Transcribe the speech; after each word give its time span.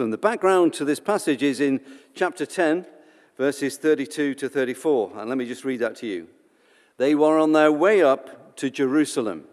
And 0.00 0.12
the 0.12 0.18
background 0.18 0.72
to 0.74 0.84
this 0.84 1.00
passage 1.00 1.42
is 1.42 1.60
in 1.60 1.80
chapter 2.14 2.46
10, 2.46 2.86
verses 3.36 3.76
32 3.76 4.34
to 4.34 4.48
34. 4.48 5.12
And 5.16 5.28
let 5.28 5.38
me 5.38 5.46
just 5.46 5.64
read 5.64 5.80
that 5.80 5.96
to 5.96 6.06
you. 6.06 6.28
They 6.96 7.14
were 7.14 7.38
on 7.38 7.52
their 7.52 7.72
way 7.72 8.02
up 8.02 8.56
to 8.56 8.70
Jerusalem, 8.70 9.44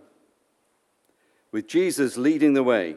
with 1.52 1.68
Jesus 1.68 2.18
leading 2.18 2.54
the 2.54 2.64
way. 2.64 2.96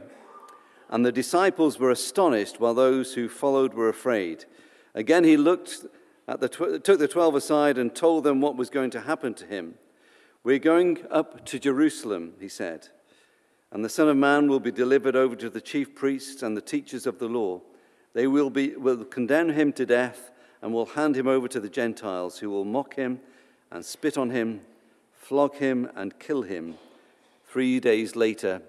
And 0.88 1.04
the 1.04 1.12
disciples 1.12 1.78
were 1.78 1.90
astonished, 1.90 2.58
while 2.58 2.74
those 2.74 3.14
who 3.14 3.28
followed 3.28 3.74
were 3.74 3.90
afraid. 3.90 4.46
Again, 4.94 5.24
he 5.24 5.36
looked 5.36 5.86
at 6.26 6.40
the 6.40 6.48
tw- 6.48 6.82
took 6.82 6.98
the 6.98 7.08
twelve 7.08 7.34
aside 7.34 7.76
and 7.76 7.94
told 7.94 8.24
them 8.24 8.40
what 8.40 8.56
was 8.56 8.70
going 8.70 8.90
to 8.90 9.02
happen 9.02 9.34
to 9.34 9.46
him. 9.46 9.74
We're 10.44 10.58
going 10.58 11.04
up 11.10 11.44
to 11.46 11.58
Jerusalem, 11.58 12.32
he 12.40 12.48
said, 12.48 12.88
and 13.70 13.84
the 13.84 13.88
Son 13.88 14.08
of 14.08 14.16
Man 14.16 14.48
will 14.48 14.60
be 14.60 14.70
delivered 14.70 15.14
over 15.14 15.36
to 15.36 15.50
the 15.50 15.60
chief 15.60 15.94
priests 15.94 16.42
and 16.42 16.56
the 16.56 16.62
teachers 16.62 17.06
of 17.06 17.18
the 17.18 17.28
law. 17.28 17.60
They 18.14 18.26
will, 18.26 18.50
be, 18.50 18.74
will 18.76 19.04
condemn 19.04 19.50
him 19.50 19.72
to 19.74 19.84
death 19.84 20.30
and 20.62 20.72
will 20.72 20.86
hand 20.86 21.16
him 21.16 21.28
over 21.28 21.48
to 21.48 21.60
the 21.60 21.68
Gentiles, 21.68 22.38
who 22.38 22.50
will 22.50 22.64
mock 22.64 22.94
him 22.94 23.20
and 23.70 23.84
spit 23.84 24.16
on 24.16 24.30
him, 24.30 24.62
flog 25.12 25.56
him 25.56 25.90
and 25.94 26.18
kill 26.18 26.42
him. 26.42 26.76
Three 27.46 27.78
days 27.78 28.16
later, 28.16 28.62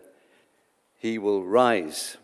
he 0.98 1.18
will 1.18 1.44
rise. 1.44 2.18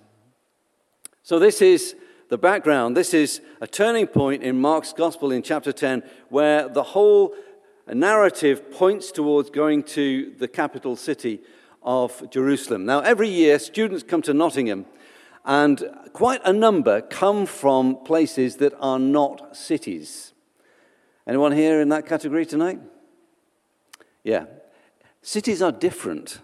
So, 1.23 1.39
this 1.39 1.62
is 1.62 1.95
the 2.30 2.38
background. 2.38 2.95
This 2.95 3.14
is 3.14 3.42
a 3.62 3.67
turning 3.67 4.08
point 4.08 4.44
in 4.44 4.59
Mark's 4.59 4.94
gospel 4.94 5.31
in 5.31 5.42
chapter 5.42 5.72
10, 5.72 6.03
where 6.30 6.67
the 6.67 6.84
whole 6.84 7.34
narrative 7.88 8.72
points 8.72 9.12
towards 9.12 9.50
going 9.50 9.84
to 9.84 10.34
the 10.38 10.48
capital 10.48 10.95
city 10.95 11.39
of 11.85 12.30
Jerusalem. 12.31 12.85
Now, 12.85 12.99
every 12.99 13.30
year, 13.30 13.59
students 13.59 14.03
come 14.03 14.21
to 14.23 14.34
Nottingham, 14.34 14.85
and 15.45 15.88
quite 16.11 16.41
a 16.44 16.52
number 16.52 17.02
come 17.02 17.45
from 17.45 18.03
places 18.03 18.58
that 18.58 18.73
are 18.80 18.99
not 18.99 19.55
cities. 19.55 20.34
Anyone 21.27 21.52
here 21.52 21.80
in 21.80 21.89
that 21.89 22.08
category 22.08 22.45
tonight? 22.45 22.80
Yeah. 24.23 24.45
Cities 25.22 25.61
are 25.61 25.72
different. 25.72 26.39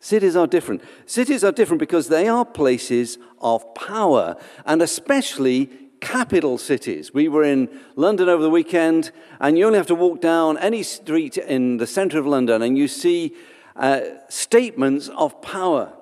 Cities 0.00 0.36
are 0.36 0.46
different. 0.46 0.82
Cities 1.06 1.42
are 1.42 1.52
different 1.52 1.80
because 1.80 2.08
they 2.08 2.28
are 2.28 2.44
places 2.44 3.18
of 3.40 3.74
power, 3.74 4.36
and 4.66 4.82
especially 4.82 5.70
capital 6.00 6.58
cities. 6.58 7.12
We 7.12 7.28
were 7.28 7.42
in 7.42 7.68
London 7.96 8.28
over 8.28 8.42
the 8.42 8.50
weekend, 8.50 9.10
and 9.40 9.58
you 9.58 9.66
only 9.66 9.78
have 9.78 9.86
to 9.88 9.94
walk 9.94 10.20
down 10.20 10.56
any 10.58 10.82
street 10.82 11.36
in 11.36 11.78
the 11.78 11.86
center 11.86 12.18
of 12.18 12.26
London, 12.26 12.62
and 12.62 12.78
you 12.78 12.86
see 12.86 13.34
uh, 13.78 14.00
statements 14.28 15.08
of 15.08 15.40
power. 15.40 15.92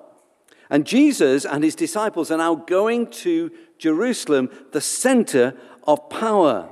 And 0.69 0.85
Jesus 0.85 1.45
and 1.45 1.63
his 1.63 1.75
disciples 1.75 2.31
are 2.31 2.37
now 2.37 2.55
going 2.55 3.07
to 3.07 3.51
Jerusalem, 3.77 4.49
the 4.71 4.81
center 4.81 5.55
of 5.85 6.09
power. 6.09 6.69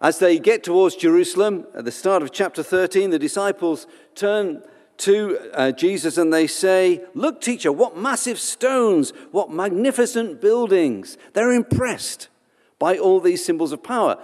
As 0.00 0.18
they 0.18 0.38
get 0.38 0.62
towards 0.62 0.96
Jerusalem, 0.96 1.66
at 1.74 1.86
the 1.86 1.92
start 1.92 2.22
of 2.22 2.32
chapter 2.32 2.62
13, 2.62 3.10
the 3.10 3.18
disciples 3.18 3.86
turn 4.14 4.62
to 4.98 5.38
uh, 5.54 5.72
Jesus 5.72 6.18
and 6.18 6.32
they 6.32 6.46
say, 6.46 7.02
Look, 7.14 7.40
teacher, 7.40 7.72
what 7.72 7.96
massive 7.96 8.38
stones, 8.38 9.12
what 9.30 9.50
magnificent 9.50 10.40
buildings. 10.40 11.16
They're 11.32 11.52
impressed 11.52 12.28
by 12.78 12.98
all 12.98 13.20
these 13.20 13.44
symbols 13.44 13.72
of 13.72 13.82
power. 13.82 14.18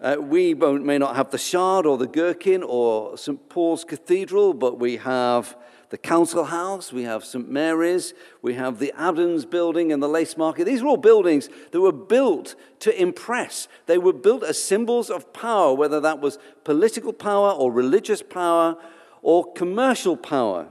Uh, 0.00 0.16
we 0.20 0.54
may 0.54 0.96
not 0.96 1.16
have 1.16 1.30
the 1.30 1.38
Shard 1.38 1.84
or 1.84 1.98
the 1.98 2.06
Gherkin 2.06 2.62
or 2.62 3.18
St. 3.18 3.48
Paul's 3.48 3.84
Cathedral, 3.84 4.54
but 4.54 4.78
we 4.78 4.98
have 4.98 5.56
the 5.90 5.98
Council 5.98 6.44
House, 6.44 6.92
we 6.92 7.02
have 7.02 7.24
St. 7.24 7.48
Mary's, 7.50 8.14
we 8.40 8.54
have 8.54 8.78
the 8.78 8.92
Adams 8.96 9.44
Building 9.44 9.90
and 9.90 10.00
the 10.00 10.08
Lace 10.08 10.36
Market. 10.36 10.64
These 10.64 10.82
are 10.82 10.86
all 10.86 10.98
buildings 10.98 11.48
that 11.72 11.80
were 11.80 11.90
built 11.90 12.54
to 12.80 13.00
impress. 13.00 13.66
They 13.86 13.98
were 13.98 14.12
built 14.12 14.44
as 14.44 14.62
symbols 14.62 15.10
of 15.10 15.32
power, 15.32 15.74
whether 15.74 15.98
that 16.00 16.20
was 16.20 16.38
political 16.62 17.12
power 17.12 17.50
or 17.50 17.72
religious 17.72 18.22
power 18.22 18.76
or 19.22 19.52
commercial 19.54 20.16
power. 20.16 20.68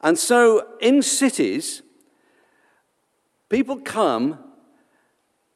And 0.00 0.18
so 0.18 0.76
in 0.80 1.02
cities, 1.02 1.82
people 3.50 3.78
come 3.80 4.38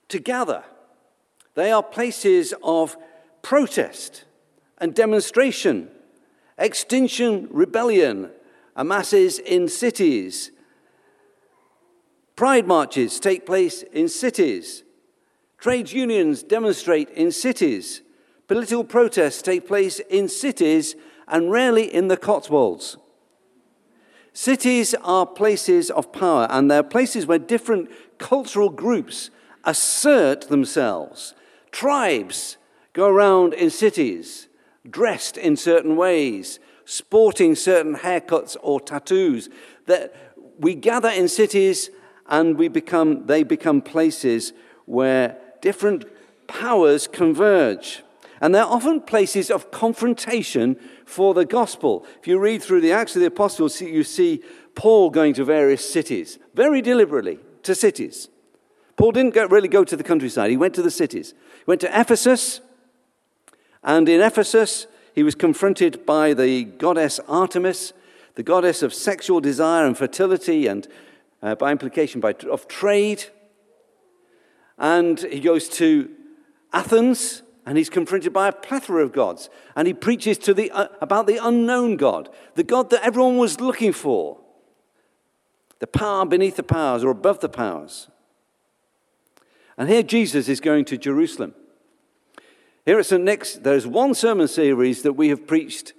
to 0.09 0.19
gather. 0.19 0.65
They 1.55 1.71
are 1.71 1.83
places 1.83 2.55
of 2.63 2.97
protest 3.43 4.25
and 4.79 4.95
demonstration, 4.95 5.89
extinction 6.59 7.49
rebellion 7.51 8.31
amasses 8.75 9.39
in 9.39 9.69
cities. 9.69 10.51
Pride 12.37 12.67
marches 12.67 13.21
take 13.21 13.45
place 13.45 13.83
in 13.83 14.09
cities. 14.09 14.83
Trades 15.59 15.93
unions 15.93 16.43
demonstrate 16.43 17.11
in 17.11 17.31
cities. 17.31 18.01
Political 18.49 18.85
protests 18.85 19.43
take 19.43 19.67
place 19.67 20.01
in 20.01 20.29
cities 20.29 20.97
and 21.29 21.51
rarely 21.51 21.93
in 21.93 22.09
the 22.09 22.17
Cotswolds. 22.17 22.97
Cities 24.33 24.95
are 25.03 25.27
places 25.27 25.91
of 25.91 26.13
power, 26.13 26.47
and 26.51 26.71
they're 26.71 26.83
places 26.83 27.27
where 27.27 27.39
different 27.39 27.91
cultural 28.19 28.71
groups 28.71 29.31
assert 29.65 30.49
themselves 30.49 31.35
Tribes 31.73 32.59
go 32.93 33.09
around 33.09 33.55
in 33.55 33.71
cities, 33.71 34.49
dressed 34.89 35.37
in 35.37 35.57
certain 35.57 35.97
ways, 35.97 36.61
sporting 36.85 37.55
certain 37.55 37.97
haircuts 37.97 38.57
or 38.63 38.81
tattoos. 38.81 39.49
That 39.87 40.15
we 40.59 40.75
gather 40.75 41.09
in 41.09 41.29
cities 41.29 41.91
and 42.29 42.57
we 42.57 42.69
become, 42.69 43.27
they 43.27 43.43
become 43.43 43.81
places 43.81 44.53
where 44.85 45.39
different 45.61 46.05
powers 46.47 47.07
converge. 47.07 48.03
And 48.41 48.55
they're 48.55 48.65
often 48.65 49.01
places 49.01 49.51
of 49.51 49.71
confrontation 49.71 50.77
for 51.07 51.33
the 51.33 51.45
gospel. 51.45 52.05
If 52.21 52.27
you 52.27 52.39
read 52.39 52.63
through 52.63 52.81
the 52.81 52.93
Acts 52.93 53.15
of 53.15 53.21
the 53.21 53.29
Apostles, 53.29 53.81
you 53.81 54.05
see 54.05 54.43
Paul 54.75 55.11
going 55.11 55.35
to 55.35 55.45
various 55.45 55.91
cities, 55.91 56.39
very 56.55 56.83
deliberately 56.83 57.39
to 57.63 57.75
cities. 57.75 58.29
Paul 58.97 59.13
didn't 59.13 59.51
really 59.51 59.69
go 59.69 59.85
to 59.85 59.97
the 59.97 60.05
countryside, 60.05 60.51
he 60.51 60.57
went 60.57 60.75
to 60.75 60.83
the 60.83 60.91
cities. 60.91 61.35
He 61.59 61.65
went 61.67 61.81
to 61.83 62.01
Ephesus, 62.01 62.61
and 63.83 64.09
in 64.09 64.21
Ephesus, 64.21 64.87
he 65.15 65.23
was 65.23 65.35
confronted 65.35 66.07
by 66.07 66.35
the 66.35 66.65
goddess 66.65 67.21
Artemis, 67.29 67.93
the 68.35 68.43
goddess 68.43 68.83
of 68.83 68.95
sexual 68.95 69.41
desire 69.41 69.87
and 69.87 69.97
fertility, 69.97 70.67
and 70.67 70.89
uh, 71.43 71.55
by 71.55 71.73
implication, 71.73 72.21
by, 72.21 72.35
of 72.51 72.69
trade. 72.69 73.25
And 74.79 75.21
he 75.21 75.41
goes 75.41 75.69
to 75.71 76.11
Athens, 76.73 77.43
and 77.67 77.77
he's 77.77 77.91
confronted 77.91 78.33
by 78.33 78.49
a 78.49 78.53
plethora 78.53 79.05
of 79.05 79.13
gods. 79.13 79.51
And 79.77 79.87
he 79.87 79.95
preaches 79.95 80.39
to 80.39 80.55
the, 80.55 80.71
uh, 80.71 80.89
about 81.01 81.27
the 81.27 81.37
unknown 81.37 81.97
God, 81.97 82.29
the 82.55 82.65
God 82.65 82.91
that 82.91 83.05
everyone 83.05 83.37
was 83.37 83.61
looking 83.61 83.93
for, 83.93 84.39
the 85.79 85.87
power 85.87 86.25
beneath 86.25 86.57
the 86.57 86.63
powers 86.63 87.05
or 87.05 87.11
above 87.11 87.41
the 87.41 87.49
powers. 87.49 88.09
And 89.83 89.91
here 89.91 90.05
Jesus 90.05 90.49
is 90.49 90.61
going 90.61 90.85
to 90.85 90.97
Jerusalem. 90.97 91.57
Here 92.87 93.01
at 93.01 93.07
St. 93.07 93.25
Nick's, 93.25 93.55
there's 93.55 93.85
one 93.85 94.15
sermon 94.15 94.47
series 94.47 95.03
that 95.03 95.15
we 95.15 95.29
have 95.31 95.45
preached 95.45 95.93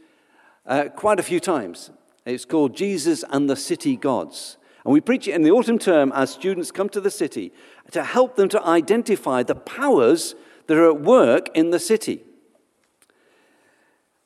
uh, 0.65 0.85
quite 0.95 1.19
a 1.19 1.21
few 1.21 1.41
times. 1.41 1.91
It's 2.25 2.45
called 2.45 2.77
Jesus 2.77 3.25
and 3.29 3.49
the 3.49 3.57
City 3.57 3.97
Gods. 3.97 4.55
And 4.85 4.93
we 4.93 5.01
preach 5.01 5.27
it 5.27 5.35
in 5.35 5.43
the 5.43 5.51
autumn 5.51 5.77
term 5.77 6.13
as 6.15 6.31
students 6.31 6.71
come 6.71 6.87
to 6.91 7.01
the 7.01 7.11
city 7.11 7.51
to 7.91 8.05
help 8.05 8.37
them 8.37 8.47
to 8.47 8.65
identify 8.65 9.43
the 9.43 9.53
powers 9.53 10.33
that 10.67 10.77
are 10.77 10.89
at 10.89 11.01
work 11.01 11.49
in 11.53 11.71
the 11.71 11.79
city. 11.79 12.23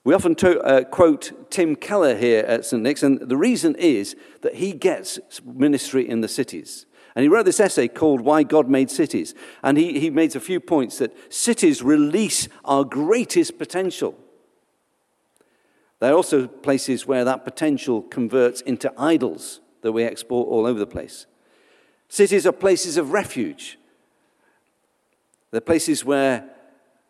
We 0.03 0.13
often 0.13 0.35
to, 0.35 0.59
uh, 0.59 0.84
quote 0.84 1.50
Tim 1.50 1.75
Keller 1.75 2.16
here 2.16 2.46
at 2.46 2.63
St. 2.63 2.84
Nick's, 2.84 3.01
and 3.01 3.22
the 3.22 3.38
reason 3.38 3.73
is 3.73 4.16
that 4.41 4.57
he 4.57 4.73
gets 4.73 5.19
ministry 5.44 6.08
in 6.08 6.22
the 6.22 6.28
cities. 6.28 6.85
And 7.17 7.23
he 7.23 7.29
wrote 7.29 7.46
this 7.46 7.59
essay 7.59 7.87
called 7.87 8.22
Why 8.22 8.43
God 8.43 8.69
Made 8.69 8.91
Cities. 8.91 9.34
And 9.64 9.75
he, 9.75 9.99
he 9.99 10.11
makes 10.11 10.35
a 10.35 10.40
few 10.40 10.59
points 10.59 10.99
that 10.99 11.34
cities 11.34 11.81
release 11.81 12.47
our 12.64 12.84
greatest 12.84 13.58
potential. 13.58 14.14
They're 15.99 16.14
also 16.14 16.46
places 16.46 17.08
where 17.08 17.25
that 17.25 17.43
potential 17.43 18.03
converts 18.03 18.61
into 18.61 18.93
idols 18.99 19.61
that 19.81 19.93
we 19.93 20.03
export 20.03 20.47
all 20.47 20.67
over 20.67 20.78
the 20.78 20.85
place. 20.85 21.25
Cities 22.08 22.46
are 22.46 22.52
places 22.52 22.97
of 22.97 23.14
refuge. 23.14 23.79
They're 25.49 25.59
places 25.59 26.05
where 26.05 26.47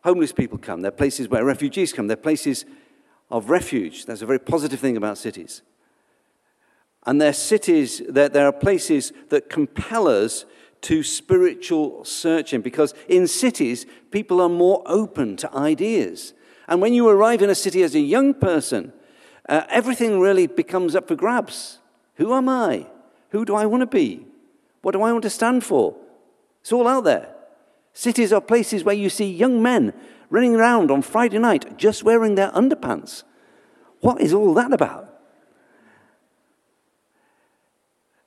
homeless 0.05 0.31
people 0.31 0.57
come. 0.57 0.83
They're 0.83 0.91
places 0.91 1.27
where 1.27 1.43
refugees 1.43 1.91
come. 1.91 2.07
They're 2.07 2.15
places 2.15 2.63
of 3.29 3.49
refuge. 3.49 4.05
That's 4.05 4.21
a 4.21 4.25
very 4.25 4.39
positive 4.39 4.79
thing 4.79 4.95
about 4.95 5.17
cities. 5.17 5.63
And 7.07 7.21
they're 7.21 7.31
cities, 7.31 8.01
there, 8.09 8.27
there 8.27 8.45
are 8.45 8.51
places 8.51 9.13
that 9.29 9.49
compel 9.49 10.09
us 10.09 10.45
to 10.81 11.01
spiritual 11.03 12.03
searching 12.03 12.59
because 12.59 12.93
in 13.07 13.27
cities, 13.27 13.85
people 14.11 14.41
are 14.41 14.49
more 14.49 14.83
open 14.85 15.37
to 15.37 15.55
ideas. 15.55 16.33
And 16.67 16.81
when 16.81 16.93
you 16.93 17.07
arrive 17.07 17.41
in 17.41 17.49
a 17.49 17.55
city 17.55 17.81
as 17.81 17.95
a 17.95 18.01
young 18.01 18.33
person, 18.33 18.91
uh, 19.47 19.63
everything 19.69 20.19
really 20.19 20.47
becomes 20.47 20.97
up 20.97 21.07
for 21.07 21.15
grabs. 21.15 21.79
Who 22.15 22.33
am 22.33 22.49
I? 22.49 22.87
Who 23.29 23.45
do 23.45 23.55
I 23.55 23.65
want 23.65 23.81
to 23.81 23.87
be? 23.87 24.27
What 24.81 24.91
do 24.91 25.01
I 25.01 25.13
want 25.13 25.23
to 25.23 25.29
stand 25.29 25.63
for? 25.63 25.95
It's 26.59 26.73
all 26.73 26.89
out 26.89 27.05
there. 27.05 27.33
Cities 27.93 28.33
are 28.33 28.41
places 28.41 28.83
where 28.83 28.95
you 28.95 29.09
see 29.09 29.31
young 29.31 29.63
men 29.63 29.93
running 30.29 30.55
around 30.55 30.91
on 30.91 31.01
Friday 31.01 31.39
night 31.39 31.77
just 31.77 32.03
wearing 32.03 32.35
their 32.35 32.51
underpants. 32.51 33.23
What 34.01 34.19
is 34.19 34.33
all 34.33 34.53
that 34.55 34.73
about? 34.73 35.06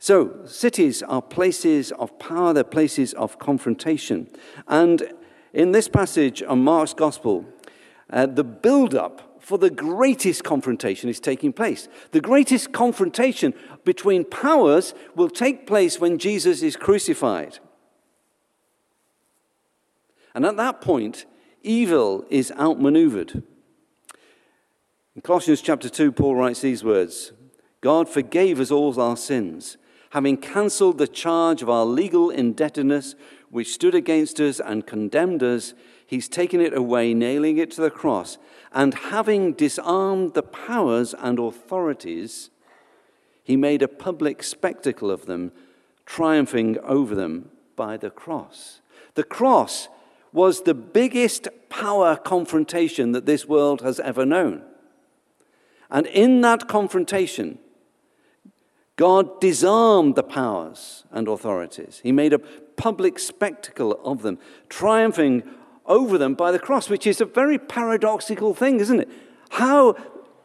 So, 0.02 0.46
cities 0.46 1.02
are 1.02 1.20
places 1.20 1.92
of 1.92 2.18
power, 2.18 2.54
they're 2.54 2.64
places 2.64 3.12
of 3.12 3.38
confrontation. 3.38 4.28
And 4.66 5.12
in 5.52 5.72
this 5.72 5.88
passage 5.88 6.42
on 6.42 6.64
Mark's 6.64 6.94
Gospel, 6.94 7.44
uh, 8.08 8.24
the 8.24 8.42
build 8.42 8.94
up 8.94 9.36
for 9.40 9.58
the 9.58 9.68
greatest 9.68 10.42
confrontation 10.42 11.10
is 11.10 11.20
taking 11.20 11.52
place. 11.52 11.86
The 12.12 12.20
greatest 12.22 12.72
confrontation 12.72 13.52
between 13.84 14.24
powers 14.24 14.94
will 15.14 15.28
take 15.28 15.66
place 15.66 16.00
when 16.00 16.16
Jesus 16.18 16.62
is 16.62 16.76
crucified. 16.76 17.58
And 20.34 20.46
at 20.46 20.56
that 20.56 20.80
point, 20.80 21.26
evil 21.62 22.24
is 22.30 22.50
outmaneuvered. 22.52 23.42
In 25.14 25.20
Colossians 25.20 25.60
chapter 25.60 25.90
2, 25.90 26.10
Paul 26.12 26.36
writes 26.36 26.62
these 26.62 26.82
words 26.82 27.32
God 27.82 28.08
forgave 28.08 28.60
us 28.60 28.70
all 28.70 28.98
our 28.98 29.16
sins, 29.16 29.76
having 30.10 30.36
cancelled 30.36 30.98
the 30.98 31.08
charge 31.08 31.62
of 31.62 31.70
our 31.70 31.84
legal 31.84 32.30
indebtedness, 32.30 33.14
which 33.50 33.72
stood 33.72 33.94
against 33.94 34.40
us 34.40 34.60
and 34.60 34.86
condemned 34.86 35.42
us. 35.42 35.74
He's 36.06 36.28
taken 36.28 36.60
it 36.60 36.76
away, 36.76 37.14
nailing 37.14 37.58
it 37.58 37.70
to 37.72 37.80
the 37.80 37.90
cross 37.90 38.38
and 38.72 38.94
having 38.94 39.52
disarmed 39.52 40.34
the 40.34 40.42
powers 40.42 41.14
and 41.14 41.38
authorities, 41.38 42.50
he 43.42 43.56
made 43.56 43.82
a 43.82 43.88
public 43.88 44.42
spectacle 44.42 45.10
of 45.10 45.26
them, 45.26 45.52
triumphing 46.06 46.78
over 46.80 47.14
them 47.14 47.50
by 47.74 47.96
the 47.96 48.10
cross. 48.10 48.80
The 49.14 49.24
cross 49.24 49.88
was 50.32 50.62
the 50.62 50.74
biggest 50.74 51.48
power 51.68 52.16
confrontation 52.16 53.10
that 53.12 53.26
this 53.26 53.46
world 53.46 53.80
has 53.80 53.98
ever 53.98 54.24
known. 54.24 54.62
And 55.90 56.06
in 56.06 56.40
that 56.42 56.68
confrontation, 56.68 57.58
God 59.00 59.40
disarmed 59.40 60.14
the 60.14 60.22
powers 60.22 61.04
and 61.10 61.26
authorities. 61.26 62.00
He 62.02 62.12
made 62.12 62.34
a 62.34 62.38
public 62.38 63.18
spectacle 63.18 63.98
of 64.04 64.20
them, 64.20 64.38
triumphing 64.68 65.42
over 65.86 66.18
them 66.18 66.34
by 66.34 66.52
the 66.52 66.58
cross, 66.58 66.90
which 66.90 67.06
is 67.06 67.18
a 67.18 67.24
very 67.24 67.58
paradoxical 67.58 68.52
thing, 68.52 68.78
isn't 68.78 69.00
it? 69.00 69.08
How 69.48 69.96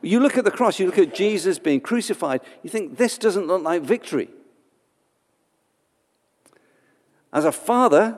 you 0.02 0.22
look 0.22 0.38
at 0.38 0.46
the 0.46 0.52
cross, 0.52 0.80
you 0.80 0.86
look 0.86 0.98
at 0.98 1.14
Jesus 1.14 1.60
being 1.60 1.82
crucified, 1.82 2.40
you 2.64 2.70
think 2.70 2.96
this 2.96 3.18
doesn't 3.18 3.46
look 3.46 3.62
like 3.62 3.82
victory. 3.82 4.30
As 7.34 7.44
a 7.44 7.52
father, 7.52 8.18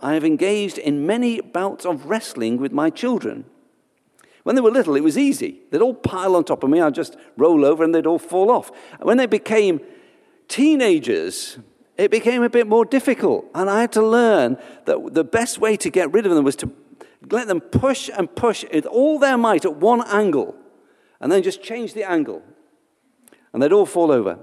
I 0.00 0.12
have 0.12 0.24
engaged 0.26 0.76
in 0.76 1.06
many 1.06 1.40
bouts 1.40 1.86
of 1.86 2.10
wrestling 2.10 2.58
with 2.58 2.72
my 2.72 2.90
children. 2.90 3.46
When 4.42 4.56
they 4.56 4.62
were 4.62 4.70
little, 4.70 4.96
it 4.96 5.02
was 5.02 5.16
easy. 5.16 5.60
They'd 5.70 5.82
all 5.82 5.94
pile 5.94 6.34
on 6.34 6.44
top 6.44 6.64
of 6.64 6.70
me, 6.70 6.80
I'd 6.80 6.94
just 6.94 7.16
roll 7.36 7.64
over 7.64 7.84
and 7.84 7.94
they'd 7.94 8.06
all 8.06 8.18
fall 8.18 8.50
off. 8.50 8.70
When 9.00 9.16
they 9.16 9.26
became 9.26 9.80
teenagers, 10.48 11.58
it 11.96 12.10
became 12.10 12.42
a 12.42 12.50
bit 12.50 12.66
more 12.66 12.84
difficult. 12.84 13.46
And 13.54 13.70
I 13.70 13.80
had 13.82 13.92
to 13.92 14.02
learn 14.02 14.58
that 14.86 15.14
the 15.14 15.24
best 15.24 15.58
way 15.58 15.76
to 15.76 15.90
get 15.90 16.12
rid 16.12 16.26
of 16.26 16.34
them 16.34 16.44
was 16.44 16.56
to 16.56 16.70
let 17.30 17.46
them 17.46 17.60
push 17.60 18.10
and 18.16 18.34
push 18.34 18.64
with 18.72 18.86
all 18.86 19.18
their 19.18 19.38
might 19.38 19.64
at 19.64 19.76
one 19.76 20.02
angle, 20.08 20.56
and 21.20 21.30
then 21.30 21.42
just 21.42 21.62
change 21.62 21.94
the 21.94 22.02
angle. 22.02 22.42
And 23.52 23.62
they'd 23.62 23.72
all 23.72 23.86
fall 23.86 24.10
over. 24.10 24.38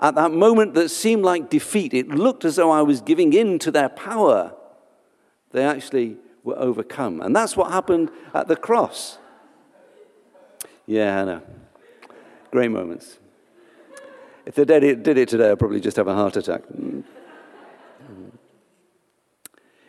At 0.00 0.14
that 0.14 0.30
moment 0.30 0.74
that 0.74 0.90
seemed 0.90 1.24
like 1.24 1.50
defeat, 1.50 1.92
it 1.92 2.08
looked 2.08 2.44
as 2.44 2.54
though 2.54 2.70
I 2.70 2.82
was 2.82 3.00
giving 3.00 3.32
in 3.32 3.58
to 3.60 3.72
their 3.72 3.88
power. 3.88 4.54
They 5.50 5.64
actually 5.64 6.18
were 6.48 6.58
overcome. 6.58 7.20
And 7.20 7.34
that's 7.34 7.56
what 7.56 7.70
happened 7.70 8.10
at 8.34 8.48
the 8.48 8.56
cross. 8.56 9.18
Yeah, 10.86 11.20
I 11.20 11.24
know. 11.24 11.42
Great 12.50 12.70
moments. 12.70 13.18
If 14.46 14.54
they 14.54 14.64
did 14.64 14.82
it, 14.82 15.02
did 15.02 15.18
it 15.18 15.28
today, 15.28 15.50
I'd 15.50 15.58
probably 15.58 15.80
just 15.80 15.96
have 15.98 16.08
a 16.08 16.14
heart 16.14 16.36
attack. 16.36 16.62
Mm. 16.68 17.04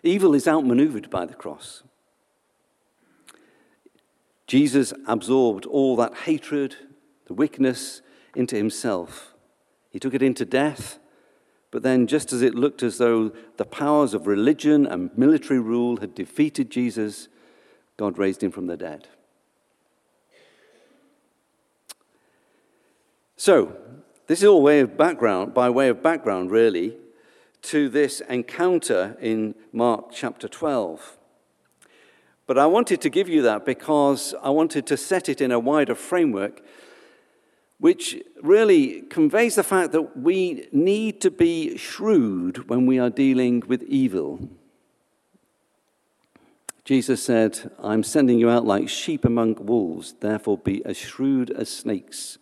Evil 0.03 0.33
is 0.33 0.47
outmaneuvered 0.47 1.09
by 1.09 1.25
the 1.25 1.33
cross. 1.33 1.83
Jesus 4.47 4.93
absorbed 5.07 5.65
all 5.65 5.95
that 5.97 6.15
hatred, 6.25 6.75
the 7.27 7.33
wickedness 7.33 8.01
into 8.35 8.55
himself. 8.55 9.33
He 9.91 9.99
took 9.99 10.13
it 10.13 10.23
into 10.23 10.45
death, 10.45 10.99
but 11.71 11.83
then, 11.83 12.07
just 12.07 12.33
as 12.33 12.41
it 12.41 12.55
looked 12.55 12.81
as 12.81 12.97
though 12.97 13.31
the 13.57 13.65
powers 13.65 14.13
of 14.13 14.25
religion 14.25 14.87
and 14.87 15.15
military 15.15 15.59
rule 15.59 15.97
had 15.97 16.15
defeated 16.15 16.71
Jesus, 16.71 17.27
God 17.95 18.17
raised 18.17 18.43
him 18.43 18.51
from 18.51 18.67
the 18.67 18.77
dead. 18.77 19.07
So, 23.37 23.77
this 24.27 24.39
is 24.39 24.45
all 24.45 24.61
way 24.61 24.79
of 24.79 24.97
background, 24.97 25.53
by 25.53 25.69
way 25.69 25.89
of 25.89 26.01
background, 26.01 26.51
really, 26.51 26.97
to 27.63 27.87
this 27.87 28.21
encounter 28.21 29.15
in 29.21 29.53
Mark 29.71 30.11
chapter 30.11 30.47
12. 30.47 31.17
But 32.47 32.57
I 32.57 32.65
wanted 32.65 32.99
to 33.01 33.09
give 33.09 33.29
you 33.29 33.43
that 33.43 33.63
because 33.63 34.33
I 34.41 34.49
wanted 34.49 34.87
to 34.87 34.97
set 34.97 35.29
it 35.29 35.39
in 35.39 35.51
a 35.51 35.59
wider 35.59 35.93
framework, 35.93 36.61
which 37.79 38.21
really 38.41 39.01
conveys 39.03 39.55
the 39.55 39.63
fact 39.63 39.93
that 39.93 40.17
we 40.17 40.67
need 40.71 41.21
to 41.21 41.31
be 41.31 41.77
shrewd 41.77 42.69
when 42.69 42.85
we 42.85 42.99
are 42.99 43.09
dealing 43.09 43.63
with 43.67 43.83
evil. 43.83 44.49
Jesus 46.83 47.23
said, 47.23 47.71
I'm 47.79 48.03
sending 48.03 48.39
you 48.39 48.49
out 48.49 48.65
like 48.65 48.89
sheep 48.89 49.23
among 49.23 49.65
wolves, 49.65 50.15
therefore 50.19 50.57
be 50.57 50.83
as 50.85 50.97
shrewd 50.97 51.51
as 51.51 51.69
snakes 51.69 52.37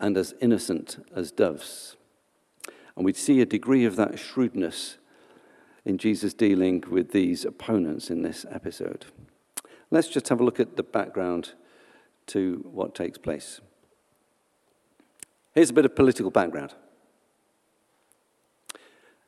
and 0.00 0.16
as 0.16 0.34
innocent 0.40 1.04
as 1.14 1.30
doves. 1.30 1.96
And 2.96 3.04
we'd 3.04 3.16
see 3.16 3.40
a 3.40 3.46
degree 3.46 3.84
of 3.84 3.96
that 3.96 4.18
shrewdness 4.18 4.98
in 5.84 5.98
Jesus 5.98 6.34
dealing 6.34 6.82
with 6.90 7.12
these 7.12 7.44
opponents 7.44 8.10
in 8.10 8.22
this 8.22 8.44
episode. 8.50 9.06
Let's 9.90 10.08
just 10.08 10.28
have 10.30 10.40
a 10.40 10.44
look 10.44 10.58
at 10.58 10.76
the 10.76 10.82
background 10.82 11.52
to 12.28 12.64
what 12.70 12.94
takes 12.94 13.18
place. 13.18 13.60
Here's 15.58 15.70
a 15.70 15.72
bit 15.72 15.86
of 15.86 15.96
political 15.96 16.30
background. 16.30 16.72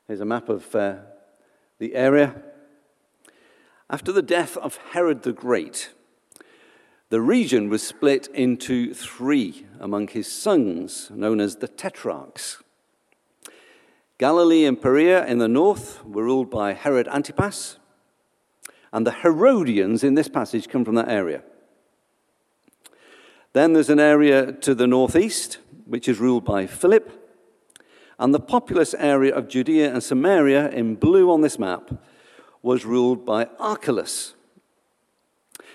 Here's 0.06 0.20
a 0.20 0.24
map 0.24 0.48
of 0.48 0.72
uh, 0.76 0.98
the 1.80 1.96
area. 1.96 2.40
After 3.90 4.12
the 4.12 4.22
death 4.22 4.56
of 4.58 4.76
Herod 4.92 5.24
the 5.24 5.32
Great, 5.32 5.90
the 7.08 7.20
region 7.20 7.68
was 7.68 7.84
split 7.84 8.28
into 8.28 8.94
three 8.94 9.66
among 9.80 10.06
his 10.06 10.30
sons, 10.30 11.10
known 11.12 11.40
as 11.40 11.56
the 11.56 11.66
Tetrarchs. 11.66 12.62
Galilee 14.16 14.66
and 14.66 14.80
Perea 14.80 15.26
in 15.26 15.38
the 15.38 15.48
north 15.48 16.04
were 16.04 16.22
ruled 16.22 16.48
by 16.48 16.74
Herod 16.74 17.08
Antipas, 17.08 17.78
and 18.92 19.04
the 19.04 19.14
Herodians 19.24 20.04
in 20.04 20.14
this 20.14 20.28
passage 20.28 20.68
come 20.68 20.84
from 20.84 20.94
that 20.94 21.08
area. 21.08 21.42
Then 23.52 23.72
there's 23.72 23.90
an 23.90 23.98
area 23.98 24.52
to 24.52 24.76
the 24.76 24.86
northeast, 24.86 25.58
which 25.90 26.08
is 26.08 26.20
ruled 26.20 26.44
by 26.44 26.68
Philip, 26.68 27.10
and 28.16 28.32
the 28.32 28.38
populous 28.38 28.94
area 28.94 29.34
of 29.34 29.48
Judea 29.48 29.92
and 29.92 30.00
Samaria, 30.00 30.68
in 30.70 30.94
blue 30.94 31.32
on 31.32 31.40
this 31.40 31.58
map, 31.58 31.90
was 32.62 32.84
ruled 32.84 33.26
by 33.26 33.48
Archelaus. 33.58 34.34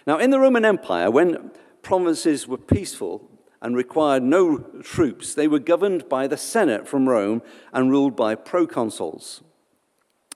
Now, 0.08 0.18
in 0.18 0.30
the 0.30 0.40
Roman 0.40 0.64
Empire, 0.64 1.12
when 1.12 1.52
provinces 1.82 2.48
were 2.48 2.58
peaceful 2.58 3.30
and 3.62 3.76
required 3.76 4.24
no 4.24 4.60
troops, 4.82 5.34
they 5.34 5.50
were 5.50 5.60
governed 5.60 6.08
by 6.08 6.28
the 6.28 6.38
Senate 6.38 6.88
from 6.88 7.10
Rome 7.10 7.42
and 7.74 7.92
ruled 7.92 8.16
by 8.16 8.36
proconsuls. 8.36 9.42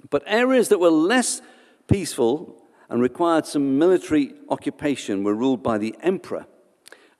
But 0.09 0.23
areas 0.25 0.67
that 0.69 0.79
were 0.81 0.89
less 0.89 1.41
peaceful 1.87 2.61
and 2.89 3.01
required 3.01 3.45
some 3.45 3.79
military 3.79 4.33
occupation 4.49 5.23
were 5.23 5.35
ruled 5.35 5.63
by 5.63 5.77
the 5.77 5.95
emperor 6.01 6.47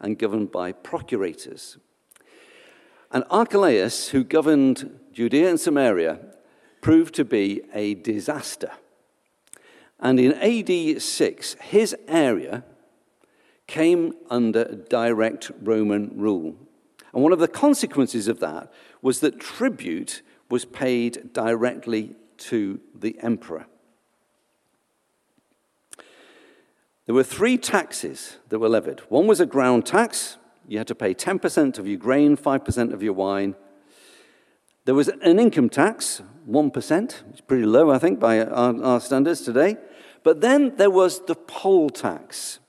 and 0.01 0.19
governed 0.19 0.51
by 0.51 0.73
procurators. 0.73 1.77
And 3.11 3.23
Archelaus, 3.29 4.09
who 4.09 4.23
governed 4.23 4.99
Judea 5.13 5.49
and 5.49 5.59
Samaria, 5.59 6.19
proved 6.81 7.15
to 7.15 7.25
be 7.25 7.61
a 7.73 7.95
disaster. 7.95 8.71
And 9.99 10.19
in 10.19 10.33
AD 10.33 11.01
6, 11.01 11.53
his 11.61 11.95
area 12.07 12.63
came 13.67 14.13
under 14.29 14.65
direct 14.89 15.51
Roman 15.61 16.11
rule. 16.15 16.55
And 17.13 17.23
one 17.23 17.33
of 17.33 17.39
the 17.39 17.47
consequences 17.47 18.27
of 18.27 18.39
that 18.39 18.71
was 19.01 19.19
that 19.19 19.39
tribute 19.39 20.21
was 20.49 20.65
paid 20.65 21.33
directly 21.33 22.15
to 22.37 22.79
the 22.97 23.17
emperor. 23.21 23.65
There 27.05 27.15
were 27.15 27.23
three 27.23 27.57
taxes 27.57 28.37
that 28.49 28.59
were 28.59 28.69
levied. 28.69 29.01
One 29.09 29.27
was 29.27 29.39
a 29.39 29.45
ground 29.45 29.85
tax. 29.85 30.37
You 30.69 30.77
had 30.77 30.87
to 30.87 30.95
pay 30.95 31.15
10% 31.15 31.79
of 31.79 31.87
your 31.87 31.97
grain, 31.97 32.37
5% 32.37 32.93
of 32.93 33.01
your 33.01 33.13
wine, 33.13 33.55
There 34.85 34.93
was 34.93 35.07
an 35.07 35.39
income 35.39 35.69
tax, 35.69 36.21
1%. 36.47 37.15
It's 37.31 37.41
pretty 37.41 37.65
low, 37.65 37.89
I 37.89 37.97
think, 37.97 38.19
by 38.19 38.41
our, 38.41 38.83
our 38.83 38.99
standards 38.99 39.41
today. 39.41 39.77
But 40.23 40.41
then 40.41 40.75
there 40.77 40.91
was 40.91 41.25
the 41.25 41.33
poll 41.35 41.89
tax. 41.89 42.59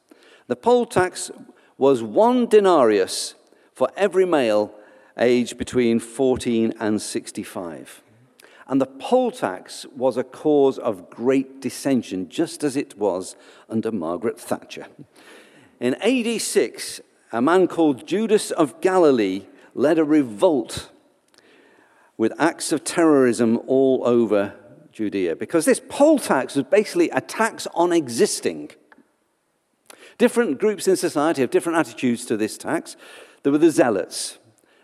The 0.47 0.57
poll 0.57 0.87
tax 0.87 1.31
was 1.77 2.03
one 2.03 2.47
denarius 2.47 3.35
for 3.75 3.91
every 3.97 4.25
male 4.25 4.73
aged 5.19 5.59
between 5.59 6.01
14 6.01 6.73
and 6.81 7.03
65. 7.03 8.03
And 8.67 8.81
the 8.81 8.87
poll 8.87 9.31
tax 9.31 9.85
was 9.95 10.17
a 10.17 10.25
cause 10.25 10.79
of 10.79 11.11
great 11.11 11.61
dissension, 11.61 12.31
just 12.31 12.65
as 12.65 12.77
it 12.77 12.97
was 12.97 13.37
under 13.69 13.93
Margaret 13.93 14.41
Thatcher. 14.41 14.87
In 15.81 15.95
AD 15.97 16.41
6, 16.41 17.01
a 17.33 17.43
man 17.43 17.69
called 17.69 18.07
Judas 18.07 18.51
of 18.51 18.81
Galilee 18.81 19.47
led 19.75 19.99
a 19.99 20.05
revolt 20.05 20.91
with 22.17 22.33
acts 22.39 22.73
of 22.73 22.85
terrorism 22.85 23.59
all 23.67 24.03
over 24.05 24.55
Judea 24.93 25.37
because 25.37 25.65
this 25.65 25.81
poll 25.89 26.19
tax 26.19 26.57
was 26.57 26.67
basically 26.67 27.09
a 27.11 27.21
tax 27.21 27.67
on 27.75 27.93
existing. 27.93 28.71
Different 30.19 30.59
groups 30.59 30.87
in 30.87 30.97
society 30.97 31.41
have 31.41 31.51
different 31.51 31.79
attitudes 31.79 32.27
to 32.27 32.37
this 32.37 32.59
tax. 32.59 32.97
There 33.43 33.53
were 33.53 33.59
the 33.59 33.71
zealots. 33.71 34.39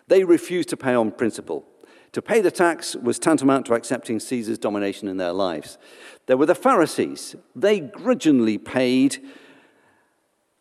They 0.08 0.24
refused 0.24 0.68
to 0.70 0.76
pay 0.76 0.94
on 0.94 1.10
principle. 1.10 1.66
To 2.12 2.22
pay 2.22 2.40
the 2.40 2.50
tax 2.50 2.96
was 2.96 3.18
tantamount 3.18 3.66
to 3.66 3.74
accepting 3.74 4.20
Caesar's 4.20 4.56
domination 4.56 5.08
in 5.08 5.18
their 5.18 5.34
lives. 5.34 5.76
There 6.24 6.38
were 6.38 6.46
the 6.46 6.54
Pharisees. 6.54 7.36
They 7.54 7.80
grudgingly 7.80 8.56
paid. 8.56 9.18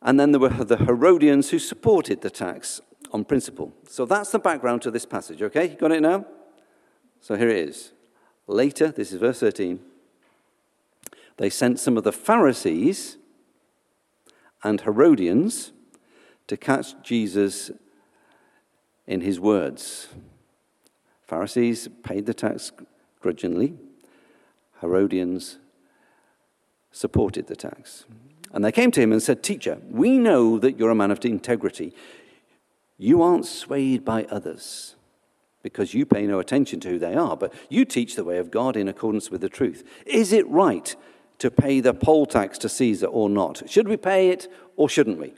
And 0.06 0.20
then 0.20 0.32
there 0.32 0.40
were 0.40 0.50
the 0.50 0.78
Herodians 0.78 1.50
who 1.50 1.58
supported 1.58 2.22
the 2.22 2.30
tax 2.30 2.80
on 3.12 3.26
principle. 3.26 3.74
So 3.90 4.06
that's 4.06 4.30
the 4.30 4.38
background 4.38 4.84
to 4.84 4.92
this 4.92 5.06
passage, 5.06 5.42
okay? 5.42 5.72
You 5.72 5.76
got 5.76 5.92
it 5.92 6.02
now? 6.02 6.28
So 7.22 7.36
here 7.36 7.50
it 7.50 7.70
is. 7.70 7.92
Later, 8.46 8.90
this 8.90 9.12
is 9.12 9.20
verse 9.20 9.40
13, 9.40 9.80
they 11.38 11.50
sent 11.50 11.80
some 11.80 11.98
of 11.98 12.04
the 12.04 12.12
Pharisees 12.12 13.18
and 14.64 14.80
Herodians 14.82 15.72
to 16.48 16.56
catch 16.56 17.02
Jesus 17.02 17.72
in 19.08 19.22
his 19.22 19.40
words. 19.40 20.10
Pharisees 21.24 21.90
paid 22.04 22.28
the 22.28 22.34
tax 22.36 22.72
grudgingly, 23.20 23.74
Herodians 24.82 25.58
supported 26.92 27.48
the 27.48 27.56
tax. 27.56 28.06
And 28.56 28.64
they 28.64 28.72
came 28.72 28.90
to 28.92 29.02
him 29.02 29.12
and 29.12 29.22
said, 29.22 29.44
Teacher, 29.44 29.80
we 29.92 30.18
know 30.18 30.58
that 30.60 30.80
you're 30.80 30.90
a 30.90 30.96
man 30.96 31.12
of 31.12 31.24
integrity. 31.26 31.94
You 32.98 33.22
aren't 33.22 33.46
swayed 33.46 34.06
by 34.06 34.24
others 34.32 34.96
because 35.62 35.94
you 35.94 36.06
pay 36.06 36.26
no 36.26 36.40
attention 36.40 36.80
to 36.80 36.90
who 36.90 36.98
they 36.98 37.16
are, 37.16 37.36
but 37.36 37.54
you 37.70 37.84
teach 37.84 38.16
the 38.16 38.24
way 38.24 38.38
of 38.38 38.52
God 38.52 38.78
in 38.78 38.88
accordance 38.88 39.30
with 39.30 39.42
the 39.42 39.50
truth. 39.50 39.84
Is 40.06 40.32
it 40.32 40.48
right 40.48 40.96
to 41.40 41.52
pay 41.52 41.82
the 41.82 41.94
poll 41.94 42.26
tax 42.26 42.58
to 42.60 42.70
Caesar 42.70 43.08
or 43.08 43.30
not? 43.30 43.70
Should 43.70 43.90
we 43.90 43.98
pay 43.98 44.30
it 44.30 44.48
or 44.78 44.88
shouldn't 44.88 45.20
we? 45.20 45.34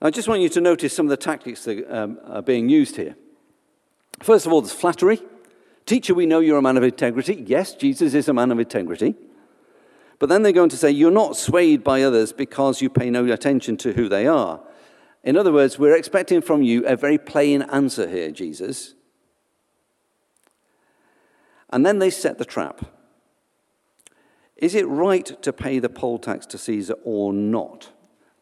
I 0.00 0.08
just 0.08 0.28
want 0.28 0.40
you 0.40 0.48
to 0.48 0.60
notice 0.62 0.96
some 0.96 1.06
of 1.06 1.10
the 1.10 1.18
tactics 1.18 1.64
that 1.64 1.94
um, 1.94 2.18
are 2.24 2.42
being 2.42 2.70
used 2.70 2.96
here. 2.96 3.16
First 4.22 4.46
of 4.46 4.52
all, 4.52 4.62
there's 4.62 4.72
flattery. 4.72 5.20
Teacher, 5.84 6.14
we 6.14 6.24
know 6.24 6.40
you're 6.40 6.56
a 6.56 6.62
man 6.62 6.78
of 6.78 6.82
integrity. 6.82 7.44
Yes, 7.46 7.74
Jesus 7.74 8.14
is 8.14 8.28
a 8.28 8.32
man 8.32 8.50
of 8.50 8.58
integrity. 8.58 9.14
But 10.24 10.30
then 10.30 10.42
they're 10.42 10.52
going 10.52 10.70
to 10.70 10.76
say, 10.78 10.90
You're 10.90 11.10
not 11.10 11.36
swayed 11.36 11.84
by 11.84 12.00
others 12.00 12.32
because 12.32 12.80
you 12.80 12.88
pay 12.88 13.10
no 13.10 13.30
attention 13.30 13.76
to 13.76 13.92
who 13.92 14.08
they 14.08 14.26
are. 14.26 14.58
In 15.22 15.36
other 15.36 15.52
words, 15.52 15.78
we're 15.78 15.94
expecting 15.94 16.40
from 16.40 16.62
you 16.62 16.82
a 16.86 16.96
very 16.96 17.18
plain 17.18 17.60
answer 17.60 18.08
here, 18.08 18.30
Jesus. 18.30 18.94
And 21.68 21.84
then 21.84 21.98
they 21.98 22.08
set 22.08 22.38
the 22.38 22.46
trap. 22.46 22.86
Is 24.56 24.74
it 24.74 24.88
right 24.88 25.26
to 25.42 25.52
pay 25.52 25.78
the 25.78 25.90
poll 25.90 26.18
tax 26.18 26.46
to 26.46 26.56
Caesar 26.56 26.94
or 27.04 27.34
not? 27.34 27.90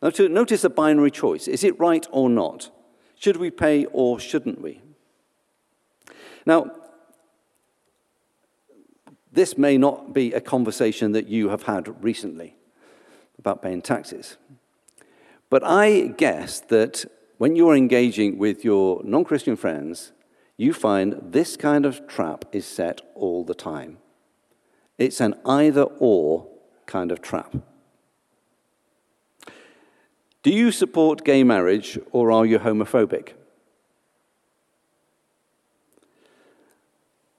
now 0.00 0.12
Notice 0.20 0.62
the 0.62 0.70
binary 0.70 1.10
choice. 1.10 1.48
Is 1.48 1.64
it 1.64 1.76
right 1.80 2.06
or 2.12 2.30
not? 2.30 2.70
Should 3.16 3.38
we 3.38 3.50
pay 3.50 3.86
or 3.86 4.20
shouldn't 4.20 4.60
we? 4.60 4.80
Now, 6.46 6.70
this 9.32 9.56
may 9.56 9.78
not 9.78 10.12
be 10.12 10.32
a 10.32 10.40
conversation 10.40 11.12
that 11.12 11.26
you 11.26 11.48
have 11.48 11.62
had 11.62 12.04
recently 12.04 12.56
about 13.38 13.62
paying 13.62 13.80
taxes. 13.80 14.36
But 15.48 15.64
I 15.64 16.08
guess 16.16 16.60
that 16.60 17.04
when 17.38 17.56
you're 17.56 17.74
engaging 17.74 18.38
with 18.38 18.64
your 18.64 19.02
non 19.04 19.24
Christian 19.24 19.56
friends, 19.56 20.12
you 20.56 20.72
find 20.72 21.16
this 21.32 21.56
kind 21.56 21.86
of 21.86 22.06
trap 22.06 22.44
is 22.52 22.66
set 22.66 23.00
all 23.14 23.44
the 23.44 23.54
time. 23.54 23.98
It's 24.98 25.20
an 25.20 25.34
either 25.44 25.82
or 25.82 26.46
kind 26.86 27.10
of 27.10 27.22
trap. 27.22 27.56
Do 30.42 30.50
you 30.50 30.72
support 30.72 31.24
gay 31.24 31.42
marriage 31.42 31.98
or 32.10 32.30
are 32.30 32.44
you 32.44 32.58
homophobic? 32.58 33.32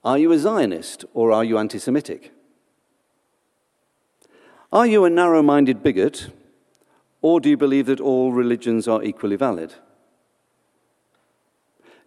Are 0.04 0.18
you 0.18 0.32
a 0.32 0.38
Zionist 0.38 1.04
or 1.14 1.32
are 1.32 1.44
you 1.44 1.56
anti 1.56 1.78
Semitic? 1.78 2.32
Are 4.72 4.86
you 4.86 5.04
a 5.04 5.10
narrow 5.10 5.42
minded 5.42 5.82
bigot 5.82 6.30
or 7.22 7.40
do 7.40 7.48
you 7.48 7.56
believe 7.56 7.86
that 7.86 8.00
all 8.00 8.32
religions 8.32 8.86
are 8.86 9.02
equally 9.02 9.36
valid? 9.36 9.74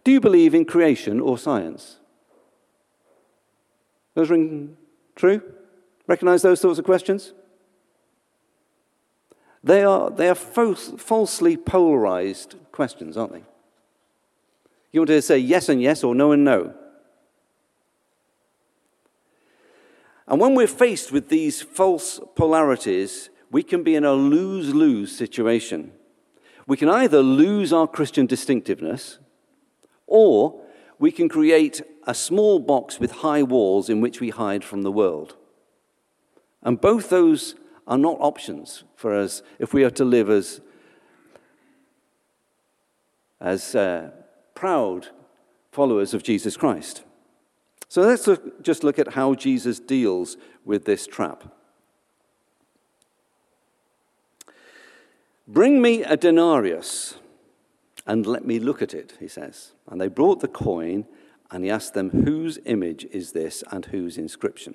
Do 0.04 0.12
you 0.12 0.20
believe 0.20 0.54
in 0.54 0.64
creation 0.64 1.18
or 1.20 1.36
science? 1.36 1.98
Those 4.14 4.30
ring 4.30 4.76
true? 5.16 5.42
Recognize 6.06 6.42
those 6.42 6.60
sorts 6.60 6.78
of 6.78 6.84
questions? 6.84 7.32
They 9.64 9.82
are, 9.82 10.10
they 10.10 10.28
are 10.28 10.34
false, 10.36 10.92
falsely 10.96 11.56
polarized 11.56 12.54
questions, 12.70 13.16
aren't 13.16 13.32
they? 13.32 13.42
You 14.92 15.00
want 15.00 15.08
to 15.08 15.20
say 15.20 15.38
yes 15.38 15.68
and 15.68 15.82
yes 15.82 16.04
or 16.04 16.14
no 16.14 16.32
and 16.32 16.44
no. 16.44 16.74
And 20.28 20.40
when 20.40 20.54
we're 20.54 20.66
faced 20.66 21.10
with 21.10 21.30
these 21.30 21.62
false 21.62 22.20
polarities, 22.36 23.30
we 23.50 23.62
can 23.62 23.82
be 23.82 23.94
in 23.94 24.04
a 24.04 24.12
lose 24.12 24.74
lose 24.74 25.16
situation. 25.16 25.92
We 26.66 26.76
can 26.76 26.90
either 26.90 27.22
lose 27.22 27.72
our 27.72 27.86
Christian 27.86 28.26
distinctiveness, 28.26 29.18
or 30.06 30.60
we 30.98 31.10
can 31.10 31.30
create 31.30 31.80
a 32.06 32.14
small 32.14 32.58
box 32.58 33.00
with 33.00 33.22
high 33.22 33.42
walls 33.42 33.88
in 33.88 34.02
which 34.02 34.20
we 34.20 34.28
hide 34.28 34.64
from 34.64 34.82
the 34.82 34.92
world. 34.92 35.34
And 36.62 36.78
both 36.78 37.08
those 37.08 37.54
are 37.86 37.96
not 37.96 38.18
options 38.20 38.84
for 38.96 39.14
us 39.14 39.42
if 39.58 39.72
we 39.72 39.82
are 39.82 39.90
to 39.90 40.04
live 40.04 40.28
as, 40.28 40.60
as 43.40 43.74
uh, 43.74 44.10
proud 44.54 45.08
followers 45.72 46.12
of 46.12 46.22
Jesus 46.22 46.54
Christ. 46.54 47.02
So 47.88 48.02
let's 48.02 48.26
look, 48.26 48.62
just 48.62 48.84
look 48.84 48.98
at 48.98 49.14
how 49.14 49.34
Jesus 49.34 49.80
deals 49.80 50.36
with 50.64 50.84
this 50.84 51.06
trap. 51.06 51.44
Bring 55.46 55.80
me 55.80 56.02
a 56.02 56.16
denarius 56.16 57.14
and 58.06 58.26
let 58.26 58.44
me 58.44 58.58
look 58.58 58.82
at 58.82 58.92
it, 58.92 59.14
he 59.18 59.28
says. 59.28 59.72
And 59.86 60.00
they 60.00 60.08
brought 60.08 60.40
the 60.40 60.48
coin, 60.48 61.06
and 61.50 61.64
he 61.64 61.70
asked 61.70 61.94
them, 61.94 62.10
Whose 62.10 62.58
image 62.64 63.06
is 63.10 63.32
this 63.32 63.62
and 63.70 63.84
whose 63.86 64.16
inscription? 64.16 64.74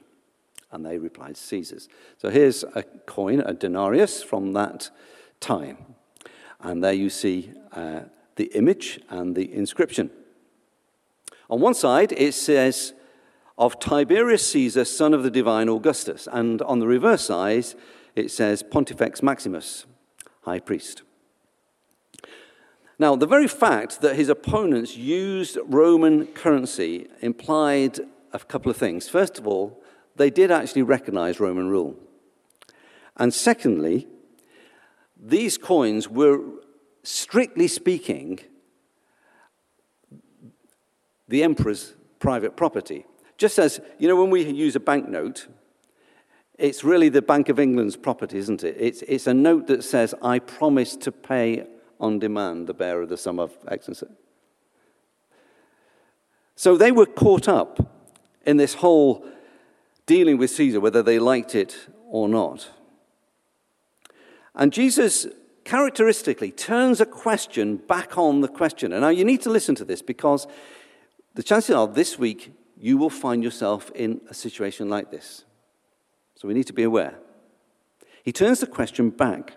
And 0.71 0.85
they 0.85 0.97
replied, 0.97 1.37
Caesar's. 1.37 1.89
So 2.17 2.29
here's 2.29 2.63
a 2.75 2.83
coin, 2.83 3.41
a 3.41 3.53
denarius 3.53 4.23
from 4.23 4.53
that 4.53 4.89
time. 5.39 5.77
And 6.61 6.83
there 6.83 6.93
you 6.93 7.09
see 7.09 7.51
uh, 7.71 8.01
the 8.35 8.45
image 8.55 8.99
and 9.09 9.35
the 9.35 9.53
inscription. 9.53 10.09
On 11.49 11.59
one 11.59 11.75
side, 11.75 12.11
it 12.13 12.33
says, 12.33 12.93
Of 13.57 13.79
Tiberius 13.79 14.47
Caesar, 14.51 14.85
son 14.85 15.13
of 15.13 15.23
the 15.23 15.29
divine 15.29 15.69
Augustus. 15.69 16.27
And 16.31 16.61
on 16.63 16.79
the 16.79 16.87
reverse 16.87 17.25
side, 17.25 17.65
it 18.15 18.31
says, 18.31 18.63
Pontifex 18.63 19.21
Maximus, 19.21 19.85
high 20.41 20.59
priest. 20.59 21.03
Now, 22.99 23.15
the 23.15 23.27
very 23.27 23.47
fact 23.47 24.01
that 24.01 24.15
his 24.15 24.29
opponents 24.29 24.95
used 24.95 25.57
Roman 25.65 26.27
currency 26.27 27.07
implied 27.21 27.99
a 28.31 28.39
couple 28.39 28.71
of 28.71 28.77
things. 28.77 29.09
First 29.09 29.37
of 29.39 29.47
all, 29.47 29.83
they 30.15 30.29
did 30.29 30.51
actually 30.51 30.83
recognize 30.83 31.39
Roman 31.39 31.69
rule. 31.69 31.95
And 33.17 33.33
secondly, 33.33 34.07
these 35.19 35.57
coins 35.57 36.09
were, 36.09 36.39
strictly 37.03 37.67
speaking, 37.67 38.39
the 41.27 41.43
emperor's 41.43 41.93
private 42.19 42.55
property. 42.55 43.05
Just 43.43 43.59
as, 43.59 43.81
you 43.99 44.07
know, 44.07 44.15
when 44.15 44.29
we 44.29 44.49
use 44.49 44.77
a 44.77 44.79
banknote, 44.79 45.47
it's 46.57 46.81
really 46.81 47.09
the 47.09 47.21
Bank 47.21 47.49
of 47.49 47.59
England's 47.59 47.97
property, 47.97 48.37
isn't 48.37 48.63
it? 48.63 48.77
It's, 48.79 49.01
it's 49.01 49.27
a 49.27 49.33
note 49.33 49.67
that 49.67 49.83
says, 49.83 50.15
I 50.21 50.39
promise 50.39 50.95
to 50.95 51.11
pay 51.11 51.67
on 51.99 52.19
demand 52.19 52.67
the 52.67 52.73
bearer 52.73 53.01
of 53.01 53.09
the 53.09 53.17
sum 53.17 53.39
of 53.39 53.51
X 53.67 53.89
and 53.89 54.01
So 56.55 56.77
they 56.77 56.93
were 56.93 57.05
caught 57.05 57.49
up 57.49 57.85
in 58.45 58.55
this 58.55 58.75
whole 58.75 59.27
dealing 60.05 60.37
with 60.37 60.49
Caesar, 60.51 60.79
whether 60.79 61.03
they 61.03 61.19
liked 61.19 61.53
it 61.53 61.89
or 62.07 62.29
not. 62.29 62.69
And 64.55 64.71
Jesus 64.71 65.27
characteristically 65.65 66.53
turns 66.53 67.01
a 67.01 67.05
question 67.05 67.75
back 67.75 68.17
on 68.17 68.39
the 68.39 68.47
questioner. 68.47 69.01
Now, 69.01 69.09
you 69.09 69.25
need 69.25 69.41
to 69.41 69.49
listen 69.49 69.75
to 69.75 69.83
this 69.83 70.01
because 70.01 70.47
the 71.33 71.43
chances 71.43 71.75
are 71.75 71.89
this 71.89 72.17
week 72.17 72.53
you 72.83 72.97
will 72.97 73.09
find 73.09 73.41
yourself 73.41 73.89
in 73.95 74.19
a 74.29 74.33
situation 74.33 74.89
like 74.89 75.09
this. 75.09 75.45
So 76.35 76.49
we 76.49 76.53
need 76.53 76.67
to 76.67 76.73
be 76.73 76.83
aware. 76.83 77.15
He 78.23 78.33
turns 78.33 78.59
the 78.59 78.67
question 78.67 79.09
back. 79.09 79.53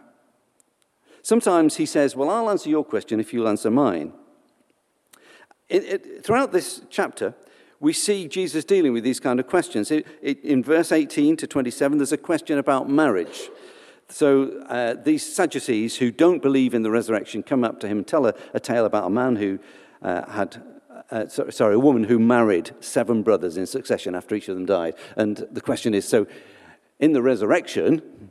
Sometimes 1.22 1.74
he 1.74 1.86
says, 1.86 2.14
Well, 2.14 2.30
I'll 2.30 2.48
answer 2.48 2.70
your 2.70 2.84
question 2.84 3.18
if 3.18 3.32
you'll 3.32 3.48
answer 3.48 3.68
mine. 3.68 4.12
It, 5.68 5.82
it, 5.84 6.24
throughout 6.24 6.52
this 6.52 6.82
chapter, 6.88 7.34
we 7.80 7.92
see 7.92 8.28
Jesus 8.28 8.64
dealing 8.64 8.92
with 8.92 9.02
these 9.02 9.18
kind 9.18 9.40
of 9.40 9.48
questions. 9.48 9.90
It, 9.90 10.06
in 10.22 10.62
verse 10.62 10.92
18 10.92 11.36
to 11.38 11.48
27, 11.48 11.98
there's 11.98 12.12
a 12.12 12.16
question 12.16 12.58
about 12.58 12.88
marriage. 12.88 13.50
So 14.08 14.60
uh, 14.68 14.94
these 14.94 15.34
Sadducees 15.34 15.96
who 15.96 16.12
don't 16.12 16.40
believe 16.40 16.74
in 16.74 16.82
the 16.82 16.92
resurrection 16.92 17.42
come 17.42 17.64
up 17.64 17.80
to 17.80 17.88
him 17.88 17.98
and 17.98 18.06
tell 18.06 18.24
a, 18.26 18.34
a 18.54 18.60
tale 18.60 18.84
about 18.84 19.08
a 19.08 19.10
man 19.10 19.34
who 19.34 19.58
uh, 20.00 20.30
had, 20.30 20.62
uh, 21.10 21.28
sorry, 21.28 21.74
a 21.74 21.78
woman 21.78 22.04
who 22.04 22.18
married 22.18 22.72
seven 22.80 23.22
brothers 23.22 23.56
in 23.56 23.66
succession 23.66 24.14
after 24.14 24.34
each 24.34 24.48
of 24.48 24.56
them 24.56 24.66
died. 24.66 24.94
And 25.16 25.46
the 25.50 25.60
question 25.60 25.94
is 25.94 26.06
so 26.06 26.26
in 26.98 27.12
the 27.12 27.22
resurrection, 27.22 28.30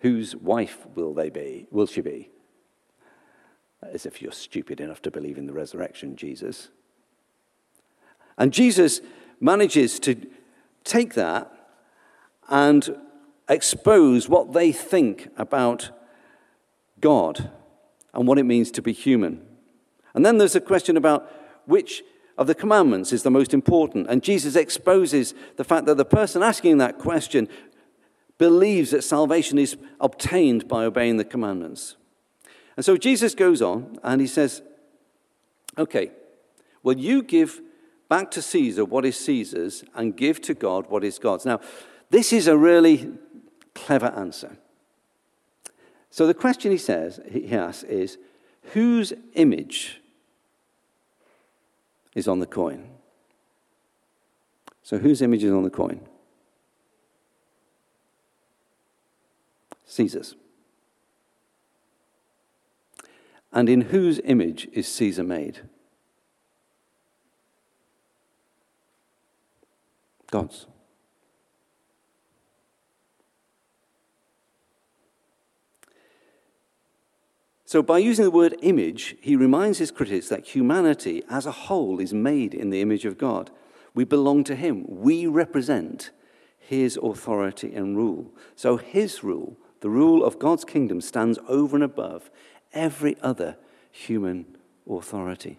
whose 0.00 0.34
wife 0.36 0.86
will 0.94 1.14
they 1.14 1.30
be? 1.30 1.66
Will 1.70 1.86
she 1.86 2.00
be? 2.00 2.30
As 3.82 4.06
if 4.06 4.20
you're 4.20 4.32
stupid 4.32 4.80
enough 4.80 5.02
to 5.02 5.10
believe 5.10 5.38
in 5.38 5.46
the 5.46 5.52
resurrection, 5.52 6.16
Jesus. 6.16 6.68
And 8.36 8.52
Jesus 8.52 9.00
manages 9.40 9.98
to 10.00 10.16
take 10.84 11.14
that 11.14 11.52
and 12.48 12.96
expose 13.48 14.28
what 14.28 14.52
they 14.52 14.72
think 14.72 15.28
about 15.36 15.90
God 17.00 17.50
and 18.12 18.26
what 18.26 18.38
it 18.38 18.44
means 18.44 18.70
to 18.72 18.82
be 18.82 18.92
human. 18.92 19.44
And 20.14 20.24
then 20.24 20.38
there's 20.38 20.56
a 20.56 20.60
question 20.60 20.96
about 20.96 21.30
which 21.68 22.02
of 22.38 22.46
the 22.46 22.54
commandments 22.54 23.12
is 23.12 23.22
the 23.22 23.30
most 23.30 23.52
important. 23.52 24.06
And 24.08 24.22
Jesus 24.22 24.56
exposes 24.56 25.34
the 25.56 25.64
fact 25.64 25.86
that 25.86 25.96
the 25.96 26.04
person 26.04 26.42
asking 26.42 26.78
that 26.78 26.98
question 26.98 27.48
believes 28.38 28.92
that 28.92 29.02
salvation 29.02 29.58
is 29.58 29.76
obtained 30.00 30.66
by 30.66 30.84
obeying 30.84 31.16
the 31.18 31.24
commandments. 31.24 31.96
And 32.76 32.84
so 32.84 32.96
Jesus 32.96 33.34
goes 33.34 33.60
on 33.60 33.98
and 34.02 34.20
he 34.20 34.26
says, 34.26 34.62
Okay, 35.76 36.10
well, 36.82 36.96
you 36.96 37.22
give 37.22 37.60
back 38.08 38.30
to 38.32 38.42
Caesar 38.42 38.84
what 38.84 39.04
is 39.04 39.18
Caesar's 39.18 39.84
and 39.94 40.16
give 40.16 40.40
to 40.42 40.54
God 40.54 40.86
what 40.88 41.04
is 41.04 41.18
God's. 41.18 41.44
Now, 41.44 41.60
this 42.10 42.32
is 42.32 42.48
a 42.48 42.56
really 42.56 43.12
clever 43.74 44.06
answer. 44.06 44.56
So 46.10 46.26
the 46.26 46.34
question 46.34 46.72
he 46.72 46.78
says, 46.78 47.20
he 47.30 47.52
asks 47.52 47.84
is, 47.84 48.16
whose 48.72 49.12
image 49.34 50.00
is 52.14 52.28
on 52.28 52.38
the 52.38 52.46
coin? 52.46 52.90
So 54.82 54.98
whose 54.98 55.20
image 55.20 55.44
is 55.44 55.52
on 55.52 55.62
the 55.62 55.70
coin? 55.70 56.00
Caesar's. 59.86 60.34
And 63.52 63.68
in 63.68 63.82
whose 63.82 64.20
image 64.24 64.68
is 64.72 64.86
Caesar 64.88 65.24
made? 65.24 65.60
God's. 70.30 70.66
So, 77.68 77.82
by 77.82 77.98
using 77.98 78.24
the 78.24 78.30
word 78.30 78.56
image, 78.62 79.14
he 79.20 79.36
reminds 79.36 79.76
his 79.76 79.90
critics 79.90 80.30
that 80.30 80.46
humanity 80.46 81.22
as 81.28 81.44
a 81.44 81.52
whole 81.52 82.00
is 82.00 82.14
made 82.14 82.54
in 82.54 82.70
the 82.70 82.80
image 82.80 83.04
of 83.04 83.18
God. 83.18 83.50
We 83.92 84.04
belong 84.04 84.42
to 84.44 84.56
him, 84.56 84.86
we 84.88 85.26
represent 85.26 86.08
his 86.58 86.98
authority 87.02 87.74
and 87.74 87.94
rule. 87.94 88.32
So, 88.56 88.78
his 88.78 89.22
rule, 89.22 89.58
the 89.80 89.90
rule 89.90 90.24
of 90.24 90.38
God's 90.38 90.64
kingdom, 90.64 91.02
stands 91.02 91.38
over 91.46 91.76
and 91.76 91.84
above 91.84 92.30
every 92.72 93.18
other 93.20 93.58
human 93.90 94.46
authority. 94.88 95.58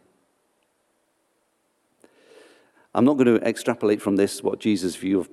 I'm 2.95 3.05
not 3.05 3.17
going 3.17 3.39
to 3.39 3.47
extrapolate 3.47 4.01
from 4.01 4.15
this 4.15 4.41
what 4.41 4.59
Jesus' 4.59 4.95
view 4.95 5.19
of 5.19 5.29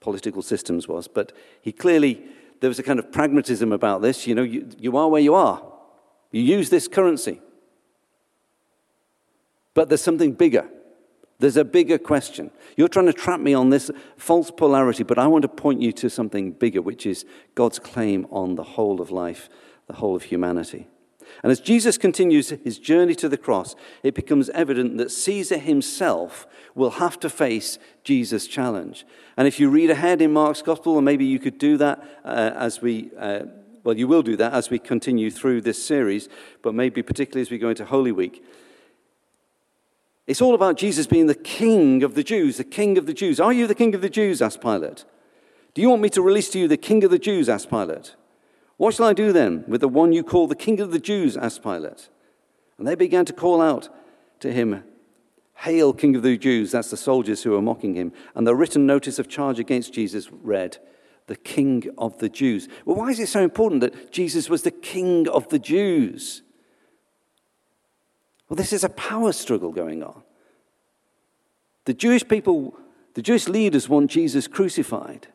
political 0.00 0.40
systems 0.40 0.88
was, 0.88 1.08
but 1.08 1.32
he 1.60 1.72
clearly, 1.72 2.24
there 2.60 2.68
was 2.68 2.78
a 2.78 2.82
kind 2.82 2.98
of 2.98 3.12
pragmatism 3.12 3.70
about 3.70 4.00
this. 4.00 4.26
You 4.26 4.34
know, 4.34 4.44
you, 4.44 4.66
you 4.78 4.96
are 4.96 5.10
where 5.10 5.20
you 5.20 5.34
are. 5.34 5.75
You 6.36 6.42
use 6.42 6.68
this 6.68 6.86
currency. 6.86 7.40
But 9.72 9.88
there's 9.88 10.02
something 10.02 10.32
bigger. 10.32 10.68
There's 11.38 11.56
a 11.56 11.64
bigger 11.64 11.96
question. 11.96 12.50
You're 12.76 12.88
trying 12.88 13.06
to 13.06 13.14
trap 13.14 13.40
me 13.40 13.54
on 13.54 13.70
this 13.70 13.90
false 14.18 14.50
polarity, 14.50 15.02
but 15.02 15.18
I 15.18 15.28
want 15.28 15.42
to 15.42 15.48
point 15.48 15.80
you 15.80 15.92
to 15.92 16.10
something 16.10 16.52
bigger, 16.52 16.82
which 16.82 17.06
is 17.06 17.24
God's 17.54 17.78
claim 17.78 18.26
on 18.30 18.56
the 18.56 18.64
whole 18.64 19.00
of 19.00 19.10
life, 19.10 19.48
the 19.86 19.94
whole 19.94 20.14
of 20.14 20.24
humanity. 20.24 20.88
And 21.42 21.50
as 21.50 21.58
Jesus 21.58 21.96
continues 21.96 22.50
his 22.50 22.78
journey 22.78 23.14
to 23.14 23.30
the 23.30 23.38
cross, 23.38 23.74
it 24.02 24.14
becomes 24.14 24.50
evident 24.50 24.98
that 24.98 25.12
Caesar 25.12 25.56
himself 25.56 26.46
will 26.74 26.92
have 26.92 27.18
to 27.20 27.30
face 27.30 27.78
Jesus' 28.04 28.46
challenge. 28.46 29.06
And 29.38 29.48
if 29.48 29.58
you 29.58 29.70
read 29.70 29.88
ahead 29.88 30.20
in 30.20 30.34
Mark's 30.34 30.60
gospel, 30.60 30.98
and 30.98 31.04
maybe 31.06 31.24
you 31.24 31.38
could 31.38 31.56
do 31.56 31.78
that 31.78 32.04
uh, 32.26 32.52
as 32.54 32.82
we. 32.82 33.10
Uh, 33.18 33.44
well, 33.86 33.96
you 33.96 34.08
will 34.08 34.22
do 34.22 34.34
that 34.34 34.52
as 34.52 34.68
we 34.68 34.80
continue 34.80 35.30
through 35.30 35.60
this 35.60 35.82
series, 35.82 36.28
but 36.60 36.74
maybe 36.74 37.02
particularly 37.02 37.42
as 37.42 37.52
we 37.52 37.58
go 37.58 37.68
into 37.68 37.84
Holy 37.84 38.10
Week. 38.10 38.44
It's 40.26 40.42
all 40.42 40.56
about 40.56 40.76
Jesus 40.76 41.06
being 41.06 41.28
the 41.28 41.36
king 41.36 42.02
of 42.02 42.16
the 42.16 42.24
Jews, 42.24 42.56
the 42.56 42.64
king 42.64 42.98
of 42.98 43.06
the 43.06 43.14
Jews. 43.14 43.38
Are 43.38 43.52
you 43.52 43.68
the 43.68 43.76
king 43.76 43.94
of 43.94 44.00
the 44.00 44.10
Jews? 44.10 44.42
asked 44.42 44.60
Pilate. 44.60 45.04
Do 45.72 45.82
you 45.82 45.88
want 45.88 46.02
me 46.02 46.08
to 46.10 46.20
release 46.20 46.50
to 46.50 46.58
you 46.58 46.66
the 46.66 46.76
king 46.76 47.04
of 47.04 47.12
the 47.12 47.18
Jews? 47.18 47.48
asked 47.48 47.70
Pilate. 47.70 48.16
What 48.76 48.94
shall 48.94 49.06
I 49.06 49.12
do 49.12 49.32
then 49.32 49.62
with 49.68 49.82
the 49.82 49.88
one 49.88 50.12
you 50.12 50.24
call 50.24 50.48
the 50.48 50.56
king 50.56 50.80
of 50.80 50.90
the 50.90 50.98
Jews? 50.98 51.36
asked 51.36 51.62
Pilate. 51.62 52.08
And 52.78 52.88
they 52.88 52.96
began 52.96 53.24
to 53.26 53.32
call 53.32 53.62
out 53.62 53.88
to 54.40 54.52
him, 54.52 54.82
Hail, 55.58 55.92
King 55.92 56.16
of 56.16 56.22
the 56.22 56.36
Jews! 56.36 56.72
That's 56.72 56.90
the 56.90 56.96
soldiers 56.96 57.44
who 57.44 57.52
were 57.52 57.62
mocking 57.62 57.94
him. 57.94 58.12
And 58.34 58.46
the 58.46 58.56
written 58.56 58.84
notice 58.84 59.20
of 59.20 59.28
charge 59.28 59.60
against 59.60 59.94
Jesus 59.94 60.30
read, 60.32 60.78
the 61.26 61.36
King 61.36 61.84
of 61.98 62.18
the 62.18 62.28
Jews. 62.28 62.68
Well, 62.84 62.96
why 62.96 63.08
is 63.08 63.18
it 63.18 63.28
so 63.28 63.42
important 63.42 63.80
that 63.80 64.12
Jesus 64.12 64.48
was 64.48 64.62
the 64.62 64.70
King 64.70 65.28
of 65.28 65.48
the 65.48 65.58
Jews? 65.58 66.42
Well, 68.48 68.56
this 68.56 68.72
is 68.72 68.84
a 68.84 68.88
power 68.88 69.32
struggle 69.32 69.72
going 69.72 70.02
on. 70.02 70.22
The 71.84 71.94
Jewish 71.94 72.26
people, 72.26 72.78
the 73.14 73.22
Jewish 73.22 73.48
leaders 73.48 73.88
want 73.88 74.10
Jesus 74.10 74.46
crucified. 74.46 75.28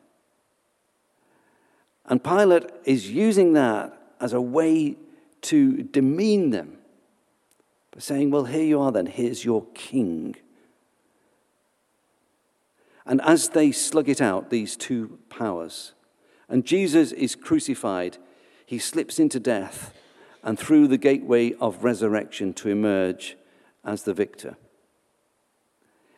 And 2.06 2.22
Pilate 2.22 2.64
is 2.84 3.10
using 3.10 3.52
that 3.52 3.98
as 4.20 4.32
a 4.32 4.40
way 4.40 4.96
to 5.42 5.82
demean 5.82 6.50
them 6.50 6.78
by 7.90 8.00
saying, 8.00 8.30
Well, 8.30 8.44
here 8.44 8.64
you 8.64 8.80
are 8.80 8.92
then, 8.92 9.06
here's 9.06 9.44
your 9.44 9.66
king. 9.74 10.36
And 13.04 13.20
as 13.22 13.50
they 13.50 13.72
slug 13.72 14.08
it 14.08 14.20
out, 14.20 14.50
these 14.50 14.76
two 14.76 15.18
powers, 15.28 15.94
and 16.48 16.64
Jesus 16.64 17.12
is 17.12 17.34
crucified, 17.34 18.18
he 18.66 18.78
slips 18.78 19.18
into 19.18 19.40
death 19.40 19.94
and 20.42 20.58
through 20.58 20.88
the 20.88 20.98
gateway 20.98 21.52
of 21.54 21.84
resurrection 21.84 22.52
to 22.54 22.68
emerge 22.68 23.36
as 23.84 24.02
the 24.02 24.14
victor. 24.14 24.56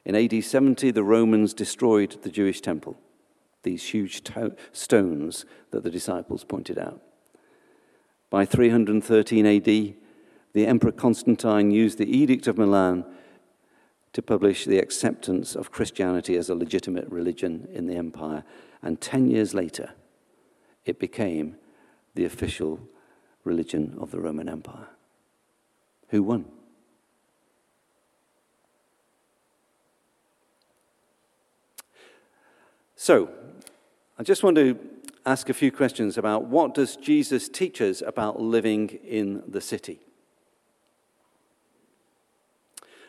In 0.04 0.14
AD 0.14 0.44
70, 0.44 0.90
the 0.90 1.04
Romans 1.04 1.54
destroyed 1.54 2.22
the 2.22 2.30
Jewish 2.30 2.60
temple, 2.60 2.96
these 3.62 3.84
huge 3.88 4.22
to- 4.24 4.56
stones 4.72 5.46
that 5.70 5.82
the 5.82 5.90
disciples 5.90 6.44
pointed 6.44 6.78
out. 6.78 7.00
By 8.28 8.44
313 8.44 9.46
AD, 9.46 9.64
the 9.64 10.66
Emperor 10.66 10.92
Constantine 10.92 11.70
used 11.70 11.98
the 11.98 12.16
Edict 12.16 12.46
of 12.46 12.58
Milan 12.58 13.04
to 14.14 14.22
publish 14.22 14.64
the 14.64 14.78
acceptance 14.78 15.56
of 15.56 15.72
Christianity 15.72 16.36
as 16.36 16.48
a 16.48 16.54
legitimate 16.54 17.08
religion 17.08 17.68
in 17.72 17.86
the 17.86 17.96
empire. 17.96 18.44
And 18.80 19.00
10 19.00 19.28
years 19.28 19.54
later, 19.54 19.90
it 20.84 21.00
became 21.00 21.56
the 22.14 22.24
official 22.24 22.78
religion 23.42 23.96
of 24.00 24.12
the 24.12 24.20
Roman 24.20 24.48
Empire. 24.48 24.86
Who 26.08 26.22
won? 26.22 26.44
So, 32.94 33.30
I 34.16 34.22
just 34.22 34.44
want 34.44 34.56
to 34.56 34.78
ask 35.26 35.48
a 35.48 35.54
few 35.54 35.72
questions 35.72 36.16
about 36.16 36.44
what 36.44 36.72
does 36.72 36.94
Jesus 36.94 37.48
teach 37.48 37.80
us 37.80 38.00
about 38.00 38.40
living 38.40 38.90
in 38.90 39.42
the 39.48 39.60
city? 39.60 39.98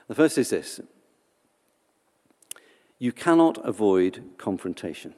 The 0.08 0.16
first 0.16 0.40
is 0.40 0.50
this 0.50 0.82
you 3.00 3.12
cannot 3.12 3.58
avoid 3.66 4.24
confrontation. 4.38 5.14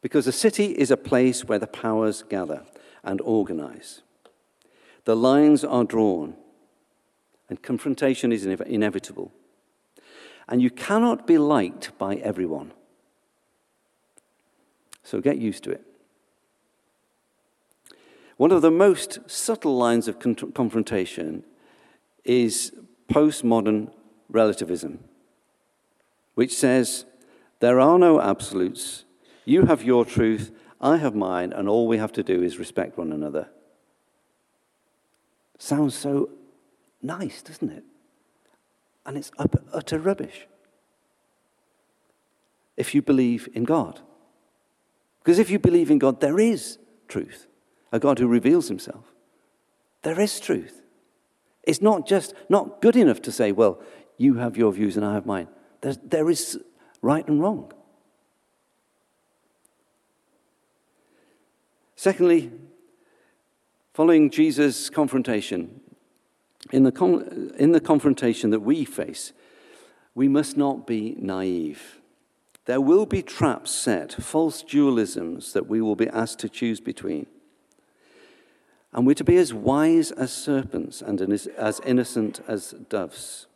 Because 0.00 0.26
a 0.26 0.32
city 0.32 0.66
is 0.66 0.90
a 0.90 0.96
place 0.96 1.44
where 1.44 1.58
the 1.58 1.66
powers 1.66 2.22
gather 2.28 2.64
and 3.02 3.20
organize. 3.20 4.02
The 5.04 5.16
lines 5.16 5.64
are 5.64 5.84
drawn, 5.84 6.34
and 7.48 7.62
confrontation 7.62 8.32
is 8.32 8.44
inevitable. 8.44 9.32
And 10.48 10.62
you 10.62 10.70
cannot 10.70 11.26
be 11.26 11.38
liked 11.38 11.96
by 11.98 12.16
everyone. 12.16 12.72
So 15.02 15.20
get 15.20 15.38
used 15.38 15.64
to 15.64 15.70
it. 15.70 15.84
One 18.36 18.52
of 18.52 18.62
the 18.62 18.70
most 18.70 19.18
subtle 19.26 19.76
lines 19.76 20.08
of 20.08 20.18
con- 20.18 20.34
confrontation 20.34 21.44
is 22.24 22.72
postmodern 23.10 23.92
relativism, 24.28 24.98
which 26.36 26.56
says 26.56 27.06
there 27.58 27.80
are 27.80 27.98
no 27.98 28.20
absolutes. 28.20 29.04
You 29.44 29.62
have 29.62 29.82
your 29.82 30.04
truth, 30.04 30.52
I 30.80 30.98
have 30.98 31.14
mine, 31.14 31.52
and 31.52 31.68
all 31.68 31.88
we 31.88 31.98
have 31.98 32.12
to 32.12 32.22
do 32.22 32.42
is 32.42 32.58
respect 32.58 32.98
one 32.98 33.10
another. 33.10 33.48
Sounds 35.58 35.94
so 35.94 36.28
nice, 37.02 37.40
doesn't 37.42 37.70
it? 37.70 37.84
And 39.06 39.16
it's 39.16 39.30
utter 39.38 39.98
rubbish 39.98 40.46
if 42.76 42.94
you 42.94 43.00
believe 43.00 43.48
in 43.54 43.64
God. 43.64 44.00
Because 45.22 45.38
if 45.38 45.48
you 45.48 45.58
believe 45.58 45.90
in 45.90 45.98
God, 45.98 46.20
there 46.20 46.38
is 46.38 46.78
truth, 47.08 47.46
a 47.90 47.98
God 47.98 48.18
who 48.18 48.28
reveals 48.28 48.68
himself. 48.68 49.14
There 50.02 50.20
is 50.20 50.38
truth. 50.38 50.82
It's 51.62 51.80
not 51.80 52.06
just 52.06 52.34
not 52.50 52.82
good 52.82 52.94
enough 52.94 53.22
to 53.22 53.32
say, 53.32 53.52
well, 53.52 53.80
you 54.18 54.34
have 54.34 54.58
your 54.58 54.72
views 54.72 54.96
and 54.96 55.06
I 55.06 55.14
have 55.14 55.24
mine. 55.24 55.48
There's, 55.86 55.98
there 56.02 56.28
is 56.28 56.58
right 57.00 57.24
and 57.28 57.40
wrong. 57.40 57.72
Secondly, 61.94 62.50
following 63.94 64.30
Jesus' 64.30 64.90
confrontation, 64.90 65.80
in 66.72 66.82
the, 66.82 66.90
con- 66.90 67.52
in 67.56 67.70
the 67.70 67.78
confrontation 67.78 68.50
that 68.50 68.62
we 68.62 68.84
face, 68.84 69.32
we 70.16 70.26
must 70.26 70.56
not 70.56 70.88
be 70.88 71.14
naive. 71.20 72.00
There 72.64 72.80
will 72.80 73.06
be 73.06 73.22
traps 73.22 73.70
set, 73.70 74.12
false 74.12 74.64
dualisms 74.64 75.52
that 75.52 75.68
we 75.68 75.80
will 75.80 75.94
be 75.94 76.08
asked 76.08 76.40
to 76.40 76.48
choose 76.48 76.80
between. 76.80 77.26
And 78.92 79.06
we're 79.06 79.14
to 79.14 79.22
be 79.22 79.36
as 79.36 79.54
wise 79.54 80.10
as 80.10 80.32
serpents 80.32 81.00
and 81.00 81.20
as 81.20 81.80
innocent 81.84 82.40
as 82.48 82.72
doves. 82.88 83.46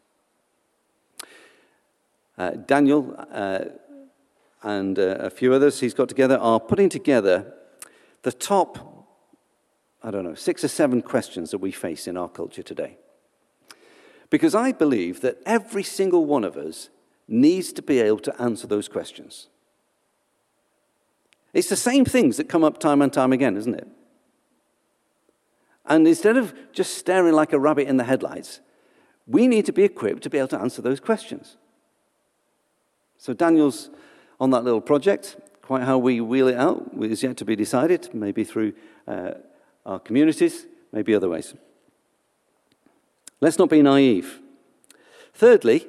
Uh, 2.41 2.53
Daniel 2.53 3.15
uh, 3.33 3.67
and 4.63 4.99
uh, 4.99 5.17
a 5.19 5.29
few 5.29 5.53
others 5.53 5.81
he's 5.81 5.93
got 5.93 6.09
together 6.09 6.39
are 6.39 6.59
putting 6.59 6.89
together 6.89 7.53
the 8.23 8.33
top, 8.33 8.79
I 10.03 10.11
don't 10.11 10.25
know, 10.25 10.35
six 10.35 10.65
or 10.65 10.69
seven 10.69 11.03
questions 11.03 11.51
that 11.51 11.59
we 11.59 11.71
face 11.71 12.07
in 12.07 12.17
our 12.17 12.31
culture 12.31 12.63
today. 12.63 12.97
Because 14.31 14.55
I 14.55 14.73
believe 14.73 15.21
that 15.21 15.37
every 15.45 15.83
single 15.83 16.25
one 16.25 16.45
of 16.45 16.57
us 16.57 16.89
needs 17.29 17.75
to 17.75 17.83
be 17.83 18.01
able 18.01 18.21
to 18.21 18.41
answer 18.41 18.67
those 18.67 18.89
questions. 18.89 19.49
It's 21.53 21.69
the 21.69 21.77
same 21.77 22.07
things 22.07 22.39
that 22.39 22.49
come 22.49 22.65
up 22.65 22.81
time 22.81 23.03
and 23.03 23.13
time 23.13 23.35
again, 23.35 23.59
isn't 23.59 23.75
it? 23.75 23.89
And 25.85 26.09
instead 26.09 26.39
of 26.39 26.55
just 26.73 26.95
staring 26.95 27.35
like 27.35 27.53
a 27.53 27.59
rabbit 27.59 27.87
in 27.87 27.99
the 27.99 28.05
headlights, 28.05 28.61
we 29.27 29.47
need 29.47 29.67
to 29.67 29.75
be 29.75 29.85
equipped 29.85 30.23
to 30.23 30.31
be 30.31 30.39
able 30.39 30.49
to 30.49 30.59
answer 30.59 30.81
those 30.81 31.01
questions. 31.01 31.59
So 33.21 33.35
Daniel's 33.35 33.91
on 34.41 34.51
that 34.51 34.65
little 34.65 34.81
project. 34.81 35.37
Quite 35.61 35.83
how 35.83 35.99
we 35.99 36.23
wheel 36.23 36.49
it 36.49 36.57
out 36.57 36.91
is 37.03 37.23
yet 37.23 37.37
to 37.37 37.45
be 37.45 37.55
decided, 37.55 38.09
maybe 38.15 38.45
through 38.45 38.73
uh, 39.07 39.33
our 39.85 40.01
communities, 40.01 40.65
maybe 40.91 41.15
other 41.15 41.29
ways. 41.29 41.55
Let's 43.43 43.59
not 43.59 43.69
be 43.69 43.83
naive. 43.83 44.41
Thirdly, 45.35 45.87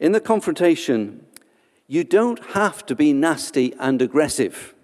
in 0.00 0.10
the 0.10 0.20
confrontation, 0.20 1.24
you 1.86 2.02
don't 2.02 2.44
have 2.46 2.84
to 2.86 2.96
be 2.96 3.12
nasty 3.12 3.72
and 3.78 4.02
aggressive. 4.02 4.74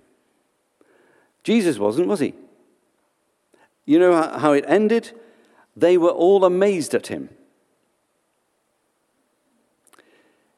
Jesus 1.42 1.76
wasn't, 1.76 2.06
was 2.06 2.20
he? 2.20 2.34
You 3.84 3.98
know 3.98 4.14
how 4.14 4.52
it 4.52 4.64
ended? 4.68 5.10
They 5.76 5.98
were 5.98 6.10
all 6.10 6.44
amazed 6.44 6.94
at 6.94 7.08
him. 7.08 7.30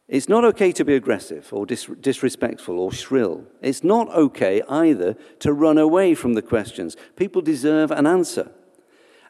It's 0.09 0.29
not 0.29 0.45
okay 0.45 0.71
to 0.73 0.85
be 0.85 0.95
aggressive 0.95 1.53
or 1.53 1.67
dis- 1.67 1.91
disrespectful 2.01 2.79
or 2.79 2.93
shrill. 2.93 3.45
It's 3.61 3.83
not 3.83 4.09
okay 4.11 4.63
either 4.69 5.15
to 5.41 5.53
run 5.53 5.79
away 5.79 6.15
from 6.15 6.35
the 6.35 6.43
questions. 6.43 6.97
People 7.17 7.43
deserve 7.43 7.91
an 7.91 8.07
answer. 8.07 8.53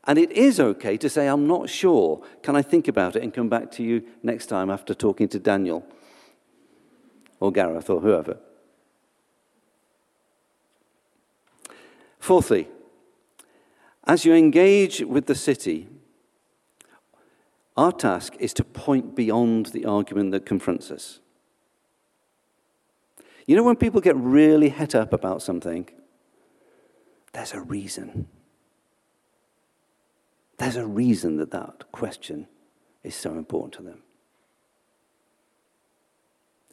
And 0.05 0.19
it 0.19 0.31
is 0.33 0.61
okay 0.61 0.97
to 0.99 1.09
say, 1.09 1.27
I'm 1.27 1.47
not 1.47 1.71
sure. 1.71 2.23
Can 2.43 2.55
I 2.55 2.63
think 2.63 2.89
about 2.89 3.17
it 3.17 3.23
and 3.23 3.33
come 3.33 3.49
back 3.49 3.71
to 3.73 3.83
you 3.83 4.05
next 4.23 4.47
time 4.47 4.71
after 4.71 4.95
talking 4.95 5.29
to 5.29 5.39
Daniel 5.39 5.85
or 7.41 7.51
Gareth 7.51 7.89
or 7.89 8.01
whoever? 8.01 8.37
Fourthly, 12.21 12.69
as 14.05 14.25
you 14.25 14.35
engage 14.35 15.01
with 15.01 15.27
the 15.27 15.35
city, 15.35 15.89
our 17.77 17.93
task 17.93 18.35
is 18.39 18.55
to 18.55 18.65
point 18.65 19.15
beyond 19.15 19.67
the 19.67 19.85
argument 19.85 20.33
that 20.33 20.47
confronts 20.47 20.91
us. 20.91 21.21
You 23.47 23.55
know, 23.55 23.63
when 23.63 23.77
people 23.77 24.01
get 24.01 24.17
really 24.17 24.71
het 24.71 24.95
up 24.95 25.13
about 25.13 25.43
something, 25.43 25.89
there's 27.33 27.53
a 27.53 27.61
reason. 27.61 28.29
There's 30.59 30.77
a 30.77 30.87
reason 30.87 31.37
that 31.37 31.51
that 31.51 31.93
question 31.93 32.49
is 33.05 33.15
so 33.15 33.33
important 33.33 33.75
to 33.75 33.83
them. 33.83 34.03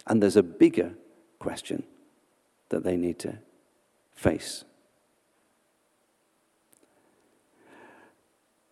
And 0.08 0.22
there's 0.22 0.38
a 0.38 0.44
bigger 0.44 0.94
question 1.40 1.84
that 2.70 2.84
they 2.84 2.98
need 2.98 3.20
to 3.20 3.40
face. 4.16 4.64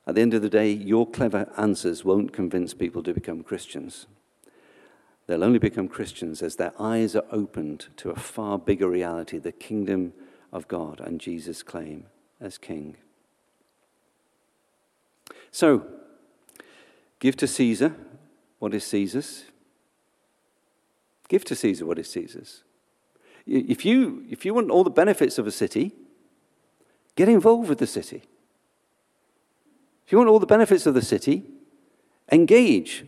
At 0.08 0.16
the 0.16 0.22
end 0.22 0.34
of 0.34 0.42
the 0.42 0.50
day, 0.50 0.72
your 0.72 1.08
clever 1.08 1.52
answers 1.58 2.04
won't 2.04 2.34
convince 2.34 2.74
people 2.74 3.04
to 3.04 3.14
become 3.14 3.44
Christians. 3.44 4.08
They'll 5.28 5.44
only 5.44 5.60
become 5.60 5.88
Christians 5.88 6.42
as 6.42 6.56
their 6.56 6.74
eyes 6.80 7.16
are 7.16 7.26
opened 7.32 7.88
to 7.98 8.10
a 8.10 8.16
far 8.16 8.58
bigger 8.58 8.90
reality 8.90 9.38
the 9.38 9.52
kingdom 9.52 10.14
of 10.52 10.68
God 10.68 11.00
and 11.00 11.22
Jesus' 11.22 11.64
claim 11.64 12.08
as 12.40 12.58
King. 12.58 12.98
So, 15.52 15.86
give 17.20 17.36
to 17.38 17.48
Caesar 17.48 17.96
what 18.60 18.74
is 18.74 18.86
Caesar's. 18.86 19.46
Give 21.28 21.46
to 21.46 21.56
Caesar 21.56 21.86
what 21.86 22.00
is 22.00 22.10
Caesar's. 22.10 22.64
If 23.46 23.86
you, 23.86 24.26
if 24.30 24.46
you 24.46 24.54
want 24.54 24.70
all 24.70 24.84
the 24.84 24.90
benefits 24.90 25.38
of 25.38 25.48
a 25.48 25.52
city, 25.52 25.94
get 27.16 27.30
involved 27.30 27.70
with 27.70 27.78
the 27.78 27.88
city. 27.88 28.24
If 30.06 30.12
you 30.12 30.18
want 30.18 30.30
all 30.30 30.40
the 30.40 30.46
benefits 30.46 30.86
of 30.86 30.94
the 30.94 31.02
city, 31.02 31.44
engage 32.32 33.06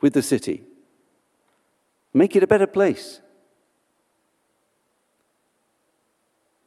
with 0.00 0.12
the 0.12 0.22
city. 0.22 0.64
Make 2.12 2.36
it 2.36 2.42
a 2.42 2.46
better 2.46 2.66
place. 2.66 3.20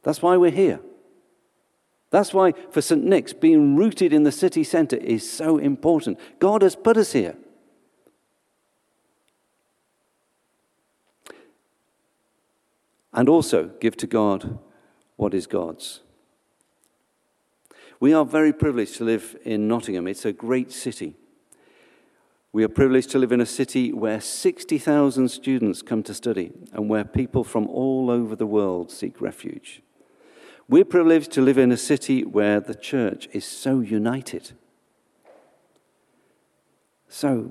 That's 0.02 0.22
why 0.22 0.36
we're 0.36 0.50
here. 0.50 0.80
That's 2.10 2.34
why, 2.34 2.52
for 2.70 2.82
St. 2.82 3.04
Nick's, 3.04 3.32
being 3.32 3.76
rooted 3.76 4.12
in 4.12 4.24
the 4.24 4.32
city 4.32 4.64
centre 4.64 4.96
is 4.96 5.30
so 5.30 5.58
important. 5.58 6.18
God 6.40 6.62
has 6.62 6.74
put 6.74 6.96
us 6.96 7.12
here. 7.12 7.36
And 13.12 13.28
also, 13.28 13.70
give 13.80 13.96
to 13.98 14.06
God 14.06 14.58
what 15.16 15.34
is 15.34 15.46
God's. 15.46 16.00
We 18.00 18.14
are 18.14 18.24
very 18.24 18.54
privileged 18.54 18.96
to 18.96 19.04
live 19.04 19.36
in 19.44 19.68
Nottingham. 19.68 20.08
It's 20.08 20.24
a 20.24 20.32
great 20.32 20.72
city. 20.72 21.16
We 22.50 22.64
are 22.64 22.68
privileged 22.68 23.10
to 23.10 23.18
live 23.18 23.30
in 23.30 23.42
a 23.42 23.46
city 23.46 23.92
where 23.92 24.20
60,000 24.20 25.28
students 25.28 25.82
come 25.82 26.02
to 26.04 26.14
study 26.14 26.50
and 26.72 26.88
where 26.88 27.04
people 27.04 27.44
from 27.44 27.68
all 27.68 28.10
over 28.10 28.34
the 28.34 28.46
world 28.46 28.90
seek 28.90 29.20
refuge. 29.20 29.82
We're 30.66 30.86
privileged 30.86 31.30
to 31.32 31.42
live 31.42 31.58
in 31.58 31.70
a 31.70 31.76
city 31.76 32.24
where 32.24 32.58
the 32.58 32.74
church 32.74 33.28
is 33.32 33.44
so 33.44 33.80
united. 33.80 34.52
So, 37.08 37.50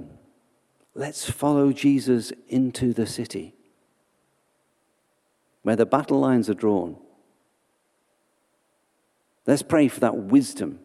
let's 0.96 1.30
follow 1.30 1.72
Jesus 1.72 2.34
into 2.48 2.92
the 2.94 3.06
city 3.06 3.54
where 5.62 5.76
the 5.76 5.86
battle 5.86 6.20
lines 6.20 6.50
are 6.50 6.54
drawn. 6.56 6.98
Let's 9.50 9.64
pray 9.64 9.88
for 9.88 10.00
that 10.02 10.16
wisdom 10.16 10.78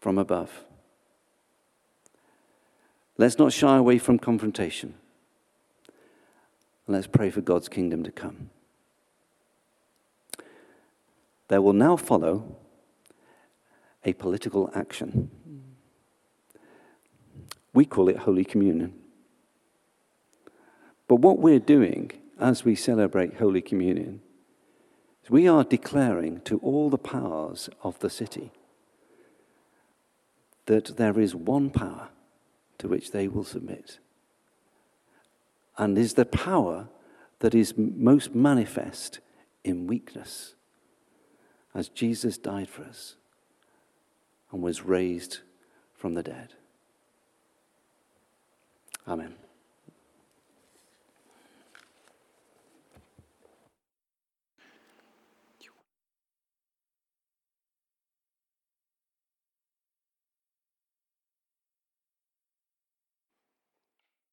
from 0.00 0.18
above. 0.18 0.64
Let's 3.16 3.38
not 3.38 3.52
shy 3.52 3.76
away 3.76 3.98
from 3.98 4.18
confrontation. 4.18 4.94
Let's 6.88 7.06
pray 7.06 7.30
for 7.30 7.40
God's 7.40 7.68
kingdom 7.68 8.02
to 8.02 8.10
come. 8.10 8.50
There 11.46 11.62
will 11.62 11.72
now 11.72 11.96
follow 11.96 12.56
a 14.04 14.12
political 14.14 14.68
action. 14.74 15.30
We 17.72 17.84
call 17.84 18.08
it 18.08 18.16
Holy 18.16 18.44
Communion. 18.44 18.92
But 21.06 21.20
what 21.20 21.38
we're 21.38 21.60
doing 21.60 22.10
as 22.40 22.64
we 22.64 22.74
celebrate 22.74 23.36
Holy 23.36 23.62
Communion 23.62 24.20
we 25.30 25.48
are 25.48 25.64
declaring 25.64 26.40
to 26.42 26.58
all 26.58 26.90
the 26.90 26.98
powers 26.98 27.70
of 27.82 27.98
the 28.00 28.10
city 28.10 28.50
that 30.66 30.96
there 30.96 31.18
is 31.18 31.34
one 31.34 31.70
power 31.70 32.08
to 32.78 32.88
which 32.88 33.12
they 33.12 33.28
will 33.28 33.44
submit, 33.44 33.98
and 35.76 35.96
is 35.98 36.14
the 36.14 36.24
power 36.24 36.88
that 37.40 37.54
is 37.54 37.74
most 37.76 38.34
manifest 38.34 39.20
in 39.62 39.86
weakness, 39.86 40.54
as 41.74 41.88
Jesus 41.88 42.38
died 42.38 42.68
for 42.68 42.82
us 42.84 43.16
and 44.52 44.62
was 44.62 44.84
raised 44.84 45.40
from 45.94 46.14
the 46.14 46.22
dead. 46.22 46.54
Amen. 49.06 49.34